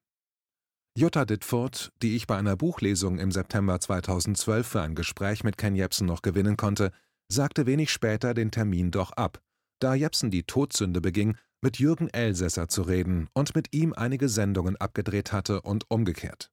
Jutta 0.97 1.25
Dittfurt, 1.25 1.91
die 2.02 2.15
ich 2.15 2.25
bei 2.25 2.38
einer 2.38 2.56
Buchlesung 2.56 3.19
im 3.19 3.32
September 3.32 3.80
2012 3.80 4.67
für 4.67 4.82
ein 4.82 4.95
Gespräch 4.95 5.43
mit 5.43 5.58
Ken 5.58 5.75
Jepsen 5.75 6.08
noch 6.08 6.21
gewinnen 6.21 6.58
konnte, 6.58 6.91
sagte 7.30 7.65
wenig 7.65 7.91
später 7.91 8.34
den 8.34 8.52
Termin 8.52 8.91
doch 8.91 9.12
ab, 9.12 9.41
da 9.80 9.93
Jepsen 9.93 10.32
die 10.32 10.43
Todsünde 10.43 11.02
beging, 11.02 11.38
mit 11.62 11.80
Jürgen 11.80 12.10
Elsässer 12.10 12.67
zu 12.67 12.82
reden 12.84 13.28
und 13.34 13.56
mit 13.56 13.74
ihm 13.74 13.93
einige 13.93 14.30
Sendungen 14.30 14.78
abgedreht 14.78 15.32
hatte 15.32 15.62
und 15.62 15.89
umgekehrt. 15.89 16.52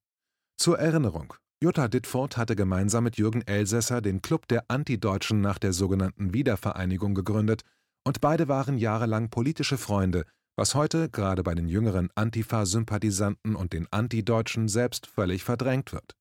Zur 0.58 0.78
Erinnerung, 0.78 1.34
Jutta 1.62 1.88
Dittfurt 1.88 2.36
hatte 2.36 2.56
gemeinsam 2.56 3.04
mit 3.04 3.16
Jürgen 3.16 3.42
Elsässer 3.42 4.00
den 4.00 4.20
Club 4.20 4.48
der 4.48 4.64
Antideutschen 4.68 5.40
nach 5.40 5.58
der 5.58 5.72
sogenannten 5.72 6.34
Wiedervereinigung 6.34 7.14
gegründet 7.14 7.62
und 8.04 8.20
beide 8.20 8.48
waren 8.48 8.78
jahrelang 8.78 9.30
politische 9.30 9.78
Freunde, 9.78 10.24
was 10.56 10.74
heute 10.74 11.08
gerade 11.08 11.42
bei 11.42 11.54
den 11.54 11.68
jüngeren 11.68 12.10
Antifa-Sympathisanten 12.14 13.56
und 13.56 13.72
den 13.72 13.86
Antideutschen 13.90 14.68
selbst 14.68 15.06
völlig 15.06 15.44
verdrängt 15.44 15.92
wird. 15.92 16.14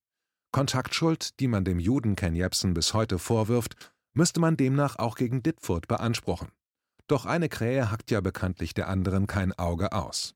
Kontaktschuld, 0.51 1.39
die 1.39 1.47
man 1.47 1.65
dem 1.65 1.79
Juden 1.79 2.15
Ken 2.15 2.35
Jebsen 2.35 2.73
bis 2.73 2.93
heute 2.93 3.19
vorwirft, 3.19 3.75
müsste 4.13 4.39
man 4.39 4.57
demnach 4.57 4.97
auch 4.97 5.15
gegen 5.15 5.43
Dittfurt 5.43 5.87
beanspruchen. 5.87 6.49
Doch 7.07 7.25
eine 7.25 7.49
Krähe 7.49 7.91
hackt 7.91 8.11
ja 8.11 8.21
bekanntlich 8.21 8.73
der 8.73 8.87
anderen 8.87 9.27
kein 9.27 9.53
Auge 9.53 9.91
aus. 9.91 10.33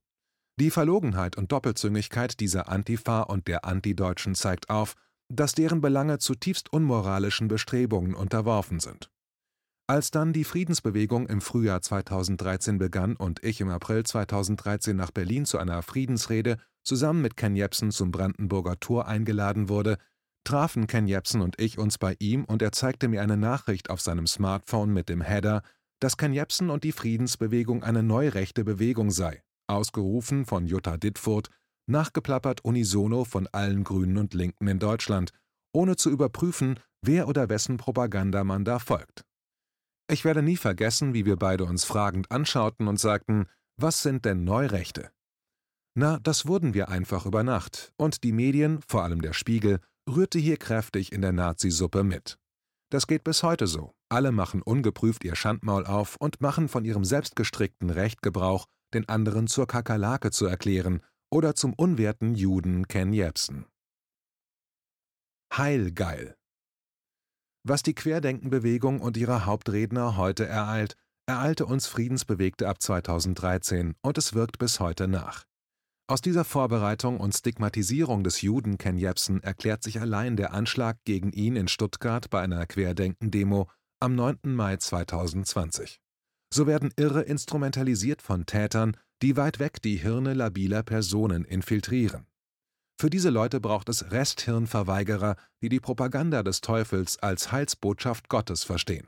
Die 0.59 0.71
Verlogenheit 0.71 1.37
und 1.37 1.51
Doppelzüngigkeit 1.51 2.39
dieser 2.39 2.69
Antifa 2.69 3.21
und 3.21 3.47
der 3.47 3.65
Antideutschen 3.65 4.35
zeigt 4.35 4.69
auf, 4.69 4.95
dass 5.29 5.53
deren 5.53 5.81
Belange 5.81 6.17
zutiefst 6.19 6.73
unmoralischen 6.73 7.47
Bestrebungen 7.47 8.13
unterworfen 8.13 8.79
sind. 8.79 9.09
Als 9.87 10.11
dann 10.11 10.33
die 10.33 10.43
Friedensbewegung 10.43 11.27
im 11.27 11.41
Frühjahr 11.41 11.81
2013 11.81 12.77
begann 12.77 13.15
und 13.15 13.43
ich 13.43 13.61
im 13.61 13.69
April 13.69 14.03
2013 14.03 14.95
nach 14.95 15.11
Berlin 15.11 15.45
zu 15.45 15.57
einer 15.57 15.81
Friedensrede 15.81 16.57
zusammen 16.83 17.21
mit 17.21 17.37
Ken 17.37 17.55
Jebsen 17.55 17.91
zum 17.91 18.11
Brandenburger 18.11 18.79
Tor 18.79 19.07
eingeladen 19.07 19.69
wurde, 19.69 19.97
trafen 20.43 20.87
Ken 20.87 21.07
Jebsen 21.07 21.41
und 21.41 21.59
ich 21.59 21.79
uns 21.79 21.97
bei 21.97 22.15
ihm 22.19 22.45
und 22.45 22.61
er 22.61 22.71
zeigte 22.71 23.07
mir 23.07 23.21
eine 23.21 23.37
Nachricht 23.37 23.89
auf 23.89 24.01
seinem 24.01 24.27
Smartphone 24.27 24.91
mit 24.91 25.09
dem 25.09 25.21
Header, 25.21 25.63
dass 25.99 26.17
Ken 26.17 26.33
Jebsen 26.33 26.69
und 26.69 26.83
die 26.83 26.91
Friedensbewegung 26.91 27.83
eine 27.83 28.03
neurechte 28.03 28.63
Bewegung 28.63 29.11
sei, 29.11 29.43
ausgerufen 29.67 30.45
von 30.45 30.65
Jutta 30.65 30.97
Dittfurt, 30.97 31.49
nachgeplappert 31.87 32.63
unisono 32.63 33.25
von 33.25 33.47
allen 33.51 33.83
Grünen 33.83 34.17
und 34.17 34.33
Linken 34.33 34.67
in 34.67 34.79
Deutschland, 34.79 35.31
ohne 35.73 35.95
zu 35.95 36.09
überprüfen, 36.09 36.79
wer 37.01 37.27
oder 37.27 37.49
wessen 37.49 37.77
Propaganda 37.77 38.43
man 38.43 38.63
da 38.65 38.79
folgt. 38.79 39.25
Ich 40.09 40.25
werde 40.25 40.41
nie 40.41 40.57
vergessen, 40.57 41.13
wie 41.13 41.25
wir 41.25 41.35
beide 41.35 41.65
uns 41.65 41.83
fragend 41.83 42.31
anschauten 42.31 42.87
und 42.87 42.99
sagten, 42.99 43.47
was 43.77 44.01
sind 44.01 44.25
denn 44.25 44.43
Neurechte? 44.43 45.11
Na, 45.95 46.19
das 46.19 46.47
wurden 46.47 46.73
wir 46.73 46.89
einfach 46.89 47.25
über 47.25 47.43
Nacht, 47.43 47.91
und 47.97 48.23
die 48.23 48.31
Medien, 48.31 48.79
vor 48.87 49.03
allem 49.03 49.21
der 49.21 49.33
Spiegel, 49.33 49.79
rührte 50.09 50.39
hier 50.39 50.57
kräftig 50.57 51.11
in 51.11 51.21
der 51.21 51.33
Nazisuppe 51.33 52.03
mit. 52.03 52.37
Das 52.91 53.05
geht 53.05 53.23
bis 53.23 53.43
heute 53.43 53.67
so. 53.67 53.93
Alle 54.09 54.31
machen 54.31 54.61
ungeprüft 54.61 55.23
ihr 55.23 55.35
Schandmaul 55.35 55.85
auf 55.85 56.15
und 56.19 56.41
machen 56.41 56.67
von 56.67 56.85
ihrem 56.85 57.05
selbstgestrickten 57.05 57.91
Recht 57.91 58.21
Gebrauch, 58.21 58.65
den 58.93 59.07
anderen 59.07 59.47
zur 59.47 59.67
Kakerlake 59.67 60.31
zu 60.31 60.47
erklären 60.47 61.03
oder 61.31 61.53
zum 61.53 61.73
unwerten 61.73 62.33
Juden 62.33 62.87
Ken 62.87 63.13
Jebsen. 63.13 63.65
Heilgeil. 65.55 66.35
Was 67.63 67.83
die 67.83 67.93
Querdenkenbewegung 67.93 69.01
und 69.01 69.17
ihre 69.17 69.45
Hauptredner 69.45 70.17
heute 70.17 70.47
ereilt, 70.47 70.95
ereilte 71.27 71.65
uns 71.67 71.85
Friedensbewegte 71.85 72.67
ab 72.67 72.81
2013 72.81 73.95
und 74.01 74.17
es 74.17 74.33
wirkt 74.33 74.57
bis 74.57 74.79
heute 74.79 75.07
nach. 75.07 75.48
Aus 76.09 76.21
dieser 76.21 76.43
Vorbereitung 76.43 77.19
und 77.19 77.35
Stigmatisierung 77.35 78.23
des 78.23 78.41
Juden 78.41 78.79
Ken 78.79 78.97
Jebsen 78.97 79.43
erklärt 79.43 79.83
sich 79.83 80.01
allein 80.01 80.37
der 80.37 80.55
Anschlag 80.55 80.97
gegen 81.05 81.31
ihn 81.31 81.55
in 81.55 81.67
Stuttgart 81.67 82.31
bei 82.31 82.41
einer 82.41 82.65
Querdenken-Demo 82.65 83.69
am 83.99 84.15
9. 84.15 84.39
Mai 84.45 84.77
2020. 84.77 86.01
So 86.51 86.65
werden 86.65 86.91
Irre 86.95 87.21
instrumentalisiert 87.21 88.23
von 88.23 88.47
Tätern, 88.47 88.97
die 89.21 89.37
weit 89.37 89.59
weg 89.59 89.83
die 89.83 89.97
Hirne 89.97 90.33
labiler 90.33 90.81
Personen 90.81 91.45
infiltrieren. 91.45 92.25
Für 92.99 93.11
diese 93.11 93.29
Leute 93.29 93.59
braucht 93.59 93.87
es 93.87 94.09
Resthirnverweigerer, 94.09 95.35
die 95.61 95.69
die 95.69 95.79
Propaganda 95.79 96.41
des 96.41 96.61
Teufels 96.61 97.19
als 97.19 97.51
Heilsbotschaft 97.51 98.29
Gottes 98.29 98.63
verstehen. 98.63 99.07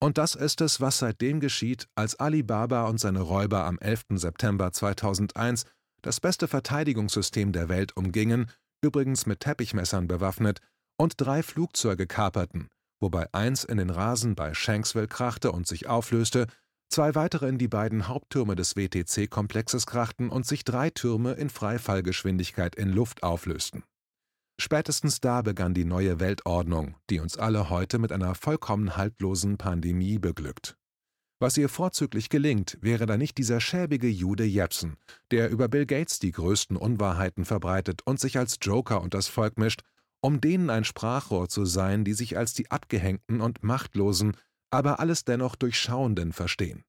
Und 0.00 0.18
das 0.18 0.34
ist 0.34 0.60
es, 0.60 0.80
was 0.80 0.98
seitdem 0.98 1.38
geschieht, 1.38 1.88
als 1.94 2.18
Ali 2.18 2.42
Baba 2.42 2.88
und 2.88 2.98
seine 2.98 3.20
Räuber 3.20 3.64
am 3.64 3.78
11. 3.78 4.06
September 4.16 4.72
2001 4.72 5.64
das 6.02 6.20
beste 6.20 6.48
Verteidigungssystem 6.48 7.52
der 7.52 7.68
Welt 7.68 7.96
umgingen, 7.96 8.50
übrigens 8.82 9.26
mit 9.26 9.40
Teppichmessern 9.40 10.08
bewaffnet, 10.08 10.60
und 10.96 11.14
drei 11.16 11.42
Flugzeuge 11.42 12.06
kaperten, 12.06 12.68
wobei 13.00 13.32
eins 13.32 13.64
in 13.64 13.78
den 13.78 13.90
Rasen 13.90 14.34
bei 14.34 14.54
Shanksville 14.54 15.08
krachte 15.08 15.52
und 15.52 15.66
sich 15.66 15.86
auflöste, 15.86 16.46
zwei 16.90 17.14
weitere 17.14 17.48
in 17.48 17.58
die 17.58 17.68
beiden 17.68 18.08
Haupttürme 18.08 18.56
des 18.56 18.76
WTC-Komplexes 18.76 19.86
krachten 19.86 20.30
und 20.30 20.46
sich 20.46 20.64
drei 20.64 20.90
Türme 20.90 21.32
in 21.32 21.50
Freifallgeschwindigkeit 21.50 22.74
in 22.74 22.88
Luft 22.88 23.22
auflösten. 23.22 23.84
Spätestens 24.60 25.20
da 25.20 25.42
begann 25.42 25.72
die 25.72 25.84
neue 25.84 26.18
Weltordnung, 26.18 26.96
die 27.10 27.20
uns 27.20 27.38
alle 27.38 27.70
heute 27.70 27.98
mit 27.98 28.10
einer 28.10 28.34
vollkommen 28.34 28.96
haltlosen 28.96 29.56
Pandemie 29.56 30.18
beglückt. 30.18 30.77
Was 31.40 31.56
ihr 31.56 31.68
vorzüglich 31.68 32.30
gelingt, 32.30 32.78
wäre 32.80 33.06
da 33.06 33.16
nicht 33.16 33.38
dieser 33.38 33.60
schäbige 33.60 34.08
Jude 34.08 34.44
Jepsen, 34.44 34.96
der 35.30 35.50
über 35.50 35.68
Bill 35.68 35.86
Gates 35.86 36.18
die 36.18 36.32
größten 36.32 36.76
Unwahrheiten 36.76 37.44
verbreitet 37.44 38.02
und 38.04 38.18
sich 38.18 38.38
als 38.38 38.58
Joker 38.60 39.00
und 39.00 39.14
das 39.14 39.28
Volk 39.28 39.56
mischt, 39.56 39.82
um 40.20 40.40
denen 40.40 40.68
ein 40.68 40.82
Sprachrohr 40.82 41.48
zu 41.48 41.64
sein, 41.64 42.04
die 42.04 42.14
sich 42.14 42.36
als 42.36 42.54
die 42.54 42.72
Abgehängten 42.72 43.40
und 43.40 43.62
Machtlosen, 43.62 44.36
aber 44.70 44.98
alles 44.98 45.24
dennoch 45.24 45.54
Durchschauenden 45.54 46.32
verstehen. 46.32 46.82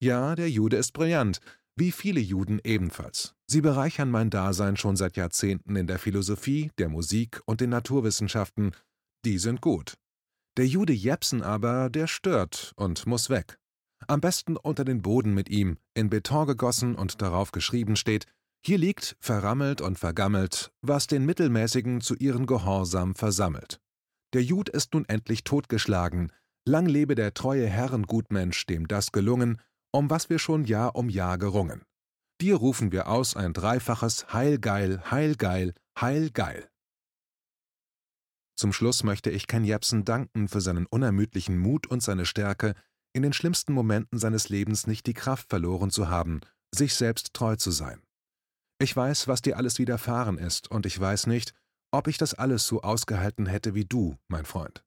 Ja, 0.00 0.34
der 0.34 0.50
Jude 0.50 0.76
ist 0.76 0.92
brillant, 0.92 1.40
wie 1.74 1.92
viele 1.92 2.20
Juden 2.20 2.60
ebenfalls. 2.64 3.34
Sie 3.46 3.62
bereichern 3.62 4.10
mein 4.10 4.28
Dasein 4.28 4.76
schon 4.76 4.96
seit 4.96 5.16
Jahrzehnten 5.16 5.76
in 5.76 5.86
der 5.86 5.98
Philosophie, 5.98 6.70
der 6.76 6.90
Musik 6.90 7.40
und 7.46 7.62
den 7.62 7.70
Naturwissenschaften. 7.70 8.72
Die 9.24 9.38
sind 9.38 9.62
gut. 9.62 9.94
Der 10.58 10.66
Jude 10.66 10.92
Jepsen 10.92 11.42
aber, 11.42 11.88
der 11.88 12.06
stört 12.06 12.72
und 12.76 13.06
muss 13.06 13.30
weg. 13.30 13.58
Am 14.12 14.20
besten 14.20 14.58
unter 14.58 14.84
den 14.84 15.00
Boden 15.00 15.32
mit 15.32 15.48
ihm, 15.48 15.78
in 15.94 16.10
Beton 16.10 16.46
gegossen 16.46 16.96
und 16.96 17.22
darauf 17.22 17.50
geschrieben 17.50 17.96
steht, 17.96 18.26
hier 18.62 18.76
liegt, 18.76 19.16
verrammelt 19.20 19.80
und 19.80 19.98
vergammelt, 19.98 20.70
was 20.82 21.06
den 21.06 21.24
Mittelmäßigen 21.24 22.02
zu 22.02 22.14
ihren 22.16 22.44
Gehorsam 22.44 23.14
versammelt. 23.14 23.80
Der 24.34 24.42
Jud 24.42 24.68
ist 24.68 24.92
nun 24.92 25.06
endlich 25.06 25.44
totgeschlagen, 25.44 26.30
lang 26.66 26.84
lebe 26.84 27.14
der 27.14 27.32
treue 27.32 27.66
Herrengutmensch, 27.66 28.66
dem 28.66 28.86
das 28.86 29.12
gelungen, 29.12 29.58
um 29.92 30.10
was 30.10 30.28
wir 30.28 30.38
schon 30.38 30.64
Jahr 30.64 30.94
um 30.94 31.08
Jahr 31.08 31.38
gerungen. 31.38 31.80
Dir 32.38 32.56
rufen 32.56 32.92
wir 32.92 33.08
aus 33.08 33.34
ein 33.34 33.54
dreifaches 33.54 34.30
Heilgeil, 34.30 35.10
Heilgeil, 35.10 35.72
Heilgeil. 35.98 36.68
Zum 38.56 38.74
Schluss 38.74 39.04
möchte 39.04 39.30
ich 39.30 39.46
Ken 39.46 39.64
Jebsen 39.64 40.04
danken 40.04 40.48
für 40.48 40.60
seinen 40.60 40.84
unermüdlichen 40.84 41.56
Mut 41.56 41.86
und 41.86 42.02
seine 42.02 42.26
Stärke, 42.26 42.74
in 43.12 43.22
den 43.22 43.32
schlimmsten 43.32 43.72
Momenten 43.72 44.18
seines 44.18 44.48
Lebens 44.48 44.86
nicht 44.86 45.06
die 45.06 45.14
Kraft 45.14 45.50
verloren 45.50 45.90
zu 45.90 46.08
haben, 46.08 46.40
sich 46.74 46.94
selbst 46.94 47.34
treu 47.34 47.56
zu 47.56 47.70
sein. 47.70 48.02
Ich 48.78 48.96
weiß, 48.96 49.28
was 49.28 49.42
dir 49.42 49.56
alles 49.56 49.78
widerfahren 49.78 50.38
ist, 50.38 50.70
und 50.70 50.86
ich 50.86 50.98
weiß 50.98 51.26
nicht, 51.26 51.54
ob 51.92 52.08
ich 52.08 52.18
das 52.18 52.34
alles 52.34 52.66
so 52.66 52.82
ausgehalten 52.82 53.46
hätte 53.46 53.74
wie 53.74 53.84
du, 53.84 54.16
mein 54.28 54.44
Freund. 54.44 54.84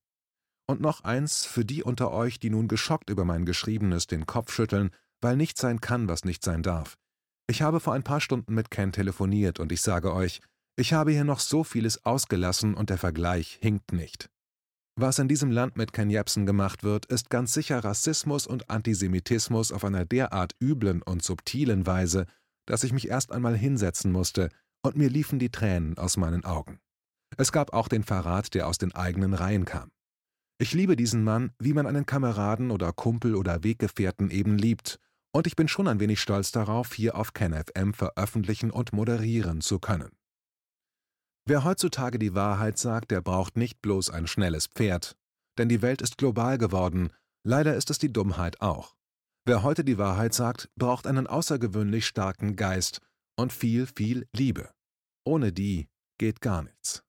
Und 0.68 0.82
noch 0.82 1.04
eins 1.04 1.46
für 1.46 1.64
die 1.64 1.84
unter 1.84 2.12
euch, 2.12 2.40
die 2.40 2.50
nun 2.50 2.68
geschockt 2.68 3.10
über 3.10 3.24
mein 3.24 3.46
Geschriebenes 3.46 4.08
den 4.08 4.26
Kopf 4.26 4.52
schütteln, 4.52 4.90
weil 5.22 5.38
nicht 5.38 5.58
sein 5.58 5.80
kann, 5.80 6.08
was 6.10 6.26
nicht 6.26 6.44
sein 6.44 6.64
darf. 6.64 6.98
Ich 7.48 7.62
habe 7.62 7.80
vor 7.80 7.94
ein 7.94 8.04
paar 8.04 8.22
Stunden 8.22 8.56
mit 8.56 8.72
Ken 8.72 8.92
telefoniert 8.92 9.60
und 9.60 9.72
ich 9.72 9.82
sage 9.82 10.14
euch, 10.14 10.42
ich 10.78 10.94
habe 10.94 11.12
hier 11.12 11.24
noch 11.24 11.40
so 11.40 11.64
vieles 11.64 12.04
ausgelassen 12.06 12.74
und 12.74 12.90
der 12.90 12.98
Vergleich 12.98 13.60
hinkt 13.62 13.94
nicht. 13.94 14.30
Was 14.98 15.20
in 15.20 15.28
diesem 15.28 15.52
Land 15.52 15.76
mit 15.76 15.92
Ken 15.92 16.10
Jebsen 16.10 16.46
gemacht 16.46 16.84
wird, 16.84 17.06
ist 17.08 17.30
ganz 17.30 17.54
sicher 17.54 17.84
Rassismus 17.84 18.48
und 18.48 18.70
Antisemitismus 18.70 19.74
auf 19.74 19.84
einer 19.84 20.06
derart 20.06 20.56
üblen 20.62 21.02
und 21.02 21.22
subtilen 21.22 21.86
Weise, 21.86 22.28
dass 22.66 22.86
ich 22.86 22.94
mich 22.94 23.10
erst 23.10 23.34
einmal 23.34 23.58
hinsetzen 23.58 24.14
musste, 24.14 24.50
und 24.84 24.96
mir 24.96 25.10
liefen 25.10 25.38
die 25.38 25.50
Tränen 25.50 25.98
aus 25.98 26.16
meinen 26.16 26.46
Augen. 26.46 26.80
Es 27.36 27.52
gab 27.52 27.74
auch 27.74 27.90
den 27.90 28.04
Verrat, 28.04 28.54
der 28.54 28.68
aus 28.68 28.78
den 28.78 28.96
eigenen 28.96 29.34
Reihen 29.34 29.66
kam. 29.66 29.92
Ich 30.60 30.74
liebe 30.74 30.96
diesen 30.96 31.26
Mann, 31.26 31.52
wie 31.60 31.74
man 31.74 31.88
einen 31.88 32.06
Kameraden 32.06 32.72
oder 32.72 32.94
Kumpel 32.94 33.36
oder 33.36 33.66
Weggefährten 33.66 34.32
eben 34.32 34.58
liebt, 34.58 35.00
und 35.34 35.46
ich 35.46 35.58
bin 35.58 35.68
schon 35.68 35.90
ein 35.90 36.00
wenig 36.00 36.22
stolz 36.22 36.54
darauf, 36.54 36.94
hier 36.94 37.18
auf 37.18 37.34
KenFM 37.34 37.94
veröffentlichen 37.94 38.72
und 38.72 38.94
moderieren 38.94 39.60
zu 39.60 39.80
können. 39.80 40.12
Wer 41.48 41.64
heutzutage 41.64 42.18
die 42.18 42.34
Wahrheit 42.34 42.80
sagt, 42.80 43.12
der 43.12 43.22
braucht 43.22 43.56
nicht 43.56 43.80
bloß 43.84 44.10
ein 44.10 44.26
schnelles 44.26 44.66
Pferd, 44.66 45.16
denn 45.60 45.70
die 45.70 45.84
Welt 45.84 46.02
ist 46.02 46.18
global 46.18 46.58
geworden, 46.58 47.12
leider 47.44 47.76
ist 47.76 47.92
es 47.92 48.00
die 48.00 48.12
Dummheit 48.12 48.62
auch. 48.62 48.96
Wer 49.46 49.62
heute 49.62 49.84
die 49.84 50.00
Wahrheit 50.00 50.34
sagt, 50.34 50.72
braucht 50.76 51.06
einen 51.06 51.28
außergewöhnlich 51.28 52.08
starken 52.08 52.56
Geist 52.56 53.00
und 53.38 53.54
viel, 53.54 53.86
viel 53.86 54.28
Liebe. 54.36 54.72
Ohne 55.24 55.54
die 55.54 55.88
geht 56.18 56.42
gar 56.42 56.64
nichts. 56.64 57.05